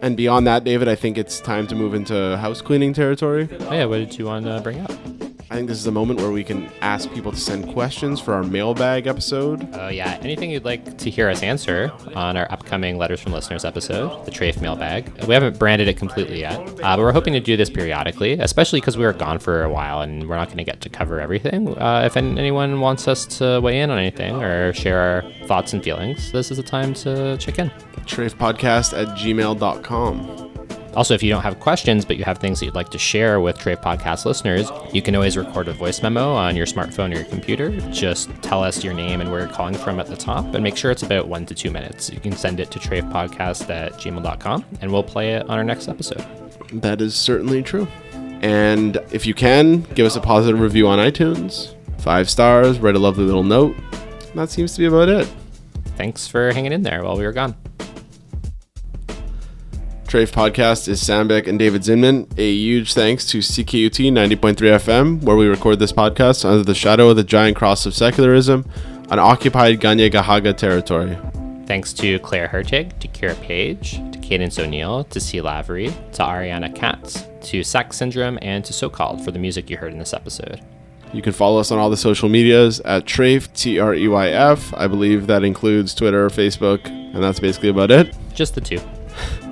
And 0.00 0.16
beyond 0.16 0.46
that 0.46 0.62
david 0.64 0.88
i 0.88 0.94
think 0.94 1.16
it's 1.18 1.40
time 1.40 1.66
to 1.68 1.74
move 1.74 1.94
into 1.94 2.36
house 2.36 2.60
cleaning 2.60 2.92
territory. 2.92 3.48
Oh 3.60 3.72
yeah 3.72 3.86
what 3.86 3.98
did 3.98 4.18
you 4.18 4.26
want 4.26 4.44
to 4.44 4.60
bring 4.60 4.80
up 4.80 5.17
I 5.50 5.54
think 5.54 5.68
this 5.68 5.78
is 5.78 5.86
a 5.86 5.92
moment 5.92 6.20
where 6.20 6.30
we 6.30 6.44
can 6.44 6.70
ask 6.82 7.10
people 7.10 7.32
to 7.32 7.38
send 7.38 7.72
questions 7.72 8.20
for 8.20 8.34
our 8.34 8.42
mailbag 8.42 9.06
episode. 9.06 9.66
Oh, 9.72 9.88
yeah. 9.88 10.18
Anything 10.20 10.50
you'd 10.50 10.66
like 10.66 10.98
to 10.98 11.08
hear 11.08 11.30
us 11.30 11.42
answer 11.42 11.90
on 12.14 12.36
our 12.36 12.50
upcoming 12.52 12.98
Letters 12.98 13.20
from 13.20 13.32
Listeners 13.32 13.64
episode, 13.64 14.26
the 14.26 14.30
Treyf 14.30 14.60
mailbag. 14.60 15.10
We 15.24 15.32
haven't 15.32 15.58
branded 15.58 15.88
it 15.88 15.96
completely 15.96 16.40
yet, 16.40 16.58
uh, 16.60 16.74
but 16.74 16.98
we're 16.98 17.12
hoping 17.12 17.32
to 17.32 17.40
do 17.40 17.56
this 17.56 17.70
periodically, 17.70 18.34
especially 18.34 18.80
because 18.80 18.98
we 18.98 19.06
were 19.06 19.14
gone 19.14 19.38
for 19.38 19.62
a 19.62 19.70
while 19.72 20.02
and 20.02 20.28
we're 20.28 20.36
not 20.36 20.48
going 20.48 20.58
to 20.58 20.64
get 20.64 20.82
to 20.82 20.90
cover 20.90 21.18
everything. 21.18 21.68
Uh, 21.78 22.02
if 22.04 22.18
anyone 22.18 22.80
wants 22.80 23.08
us 23.08 23.24
to 23.38 23.58
weigh 23.62 23.80
in 23.80 23.88
on 23.88 23.98
anything 23.98 24.42
or 24.42 24.74
share 24.74 24.98
our 24.98 25.46
thoughts 25.46 25.72
and 25.72 25.82
feelings, 25.82 26.30
this 26.30 26.50
is 26.50 26.58
the 26.58 26.62
time 26.62 26.92
to 26.92 27.38
check 27.38 27.58
in. 27.58 27.70
Treyfpodcast 28.04 29.00
at 29.00 29.16
gmail.com. 29.16 30.47
Also, 30.94 31.14
if 31.14 31.22
you 31.22 31.30
don't 31.30 31.42
have 31.42 31.60
questions, 31.60 32.04
but 32.04 32.16
you 32.16 32.24
have 32.24 32.38
things 32.38 32.58
that 32.58 32.66
you'd 32.66 32.74
like 32.74 32.88
to 32.90 32.98
share 32.98 33.40
with 33.40 33.56
Treyf 33.58 33.82
Podcast 33.82 34.24
listeners, 34.24 34.70
you 34.92 35.00
can 35.02 35.14
always 35.14 35.36
record 35.36 35.68
a 35.68 35.72
voice 35.72 36.02
memo 36.02 36.32
on 36.32 36.56
your 36.56 36.66
smartphone 36.66 37.12
or 37.12 37.16
your 37.18 37.24
computer. 37.26 37.70
Just 37.90 38.30
tell 38.42 38.62
us 38.64 38.82
your 38.82 38.94
name 38.94 39.20
and 39.20 39.30
where 39.30 39.40
you're 39.40 39.48
calling 39.48 39.74
from 39.74 40.00
at 40.00 40.06
the 40.06 40.16
top, 40.16 40.44
and 40.54 40.62
make 40.64 40.76
sure 40.76 40.90
it's 40.90 41.02
about 41.04 41.28
one 41.28 41.46
to 41.46 41.54
two 41.54 41.70
minutes. 41.70 42.10
You 42.10 42.18
can 42.20 42.32
send 42.32 42.58
it 42.58 42.70
to 42.72 42.78
treyfpodcast 42.78 43.70
at 43.70 43.92
gmail.com, 43.94 44.64
and 44.80 44.90
we'll 44.92 45.02
play 45.04 45.34
it 45.34 45.42
on 45.42 45.58
our 45.58 45.64
next 45.64 45.88
episode. 45.88 46.24
That 46.72 47.00
is 47.00 47.14
certainly 47.14 47.62
true. 47.62 47.86
And 48.40 48.96
if 49.12 49.26
you 49.26 49.34
can, 49.34 49.82
give 49.94 50.06
us 50.06 50.16
a 50.16 50.20
positive 50.20 50.60
review 50.60 50.88
on 50.88 50.98
iTunes. 50.98 51.74
Five 51.98 52.28
stars, 52.30 52.78
write 52.78 52.94
a 52.94 52.98
lovely 52.98 53.24
little 53.24 53.42
note. 53.44 53.76
That 54.34 54.50
seems 54.50 54.72
to 54.74 54.78
be 54.80 54.86
about 54.86 55.08
it. 55.08 55.28
thanks 55.96 56.28
for 56.28 56.52
hanging 56.52 56.72
in 56.72 56.82
there 56.82 57.02
while 57.02 57.16
we 57.16 57.24
were 57.24 57.32
gone. 57.32 57.56
Treyf 60.08 60.32
Podcast 60.32 60.88
is 60.88 61.04
Sam 61.04 61.28
Beck 61.28 61.46
and 61.46 61.58
David 61.58 61.82
Zinman. 61.82 62.32
A 62.38 62.50
huge 62.50 62.94
thanks 62.94 63.26
to 63.26 63.40
CKUT 63.40 64.10
90.3 64.10 64.54
FM, 64.56 65.22
where 65.22 65.36
we 65.36 65.46
record 65.46 65.80
this 65.80 65.92
podcast 65.92 66.46
under 66.46 66.64
the 66.64 66.74
shadow 66.74 67.10
of 67.10 67.16
the 67.16 67.22
giant 67.22 67.58
cross 67.58 67.84
of 67.84 67.92
secularism 67.92 68.64
on 69.10 69.18
occupied 69.18 69.80
Ganya 69.80 70.10
Gahaga 70.10 70.56
territory. 70.56 71.18
Thanks 71.66 71.92
to 71.92 72.18
Claire 72.20 72.48
Hertig, 72.48 72.98
to 73.00 73.08
Kira 73.08 73.38
Page, 73.42 73.96
to 74.12 74.18
Cadence 74.20 74.58
O'Neill, 74.58 75.04
to 75.04 75.20
C. 75.20 75.42
Lavery, 75.42 75.88
to 76.12 76.22
Ariana 76.22 76.74
Katz, 76.74 77.26
to 77.42 77.62
Sex 77.62 77.98
Syndrome, 77.98 78.38
and 78.40 78.64
to 78.64 78.72
Socalled 78.72 79.22
for 79.22 79.30
the 79.30 79.38
music 79.38 79.68
you 79.68 79.76
heard 79.76 79.92
in 79.92 79.98
this 79.98 80.14
episode. 80.14 80.62
You 81.12 81.20
can 81.20 81.34
follow 81.34 81.60
us 81.60 81.70
on 81.70 81.78
all 81.78 81.90
the 81.90 81.98
social 81.98 82.30
medias 82.30 82.80
at 82.80 83.04
Treyf, 83.04 83.52
T 83.52 83.78
R 83.78 83.94
E 83.94 84.08
Y 84.08 84.28
F. 84.30 84.72
I 84.72 84.86
believe 84.86 85.26
that 85.26 85.44
includes 85.44 85.94
Twitter, 85.94 86.30
Facebook, 86.30 86.86
and 86.86 87.22
that's 87.22 87.40
basically 87.40 87.68
about 87.68 87.90
it. 87.90 88.16
Just 88.32 88.54
the 88.54 88.62
two. 88.62 88.80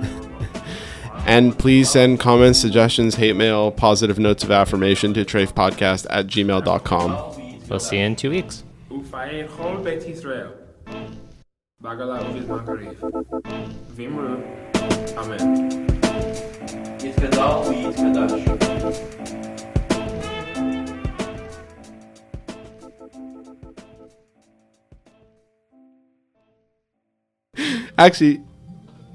And 1.27 1.59
please 1.59 1.89
send 1.91 2.21
comments, 2.21 2.57
suggestions, 2.57 3.15
hate 3.15 3.35
mail, 3.35 3.69
positive 3.69 4.17
notes 4.17 4.45
of 4.45 4.51
affirmation 4.51 5.13
to 5.13 5.25
treyfpodcast 5.25 6.07
at 6.09 6.27
gmail.com. 6.27 7.59
We'll 7.67 7.79
see 7.79 7.97
you 7.97 8.05
in 8.05 8.15
two 8.15 8.29
weeks. 8.29 8.63
בגלה 11.81 12.17
Actually, 27.99 28.43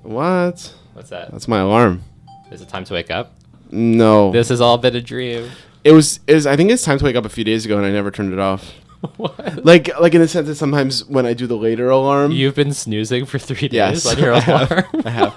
what? 0.03 0.75
What's 1.03 1.11
that? 1.11 1.33
That's 1.33 1.49
my 1.49 1.59
alarm. 1.59 2.05
Is 2.53 2.63
it 2.63 2.69
time 2.69 2.85
to 2.85 2.95
wake 2.95 3.11
up? 3.11 3.35
No. 3.73 4.31
This 4.31 4.51
has 4.51 4.61
all 4.61 4.79
been 4.79 4.95
a 4.95 5.01
dream. 5.01 5.51
It 5.83 5.91
was 5.91 6.21
is 6.29 6.47
I 6.47 6.55
think 6.55 6.71
it's 6.71 6.85
time 6.85 6.97
to 6.99 7.05
wake 7.05 7.17
up 7.17 7.25
a 7.25 7.29
few 7.29 7.43
days 7.43 7.65
ago 7.65 7.77
and 7.77 7.85
I 7.85 7.91
never 7.91 8.13
turned 8.13 8.33
it 8.33 8.39
off. 8.39 8.73
what? 9.17 9.65
Like 9.65 9.91
like 9.99 10.15
in 10.15 10.21
the 10.21 10.29
sense 10.29 10.47
that 10.47 10.55
sometimes 10.55 11.05
when 11.07 11.27
I 11.27 11.35
do 11.35 11.49
the 11.49 11.57
later 11.57 11.91
alarm 11.91 12.31
You've 12.31 12.55
been 12.55 12.73
snoozing 12.73 13.27
for 13.27 13.41
three 13.41 13.67
days 13.67 13.73
Yes. 13.73 14.07
on 14.07 14.17
your 14.23 14.33
I 14.37 14.39
have. 14.39 14.71
alarm. 14.71 14.85
I 15.05 15.11
have. 15.11 15.35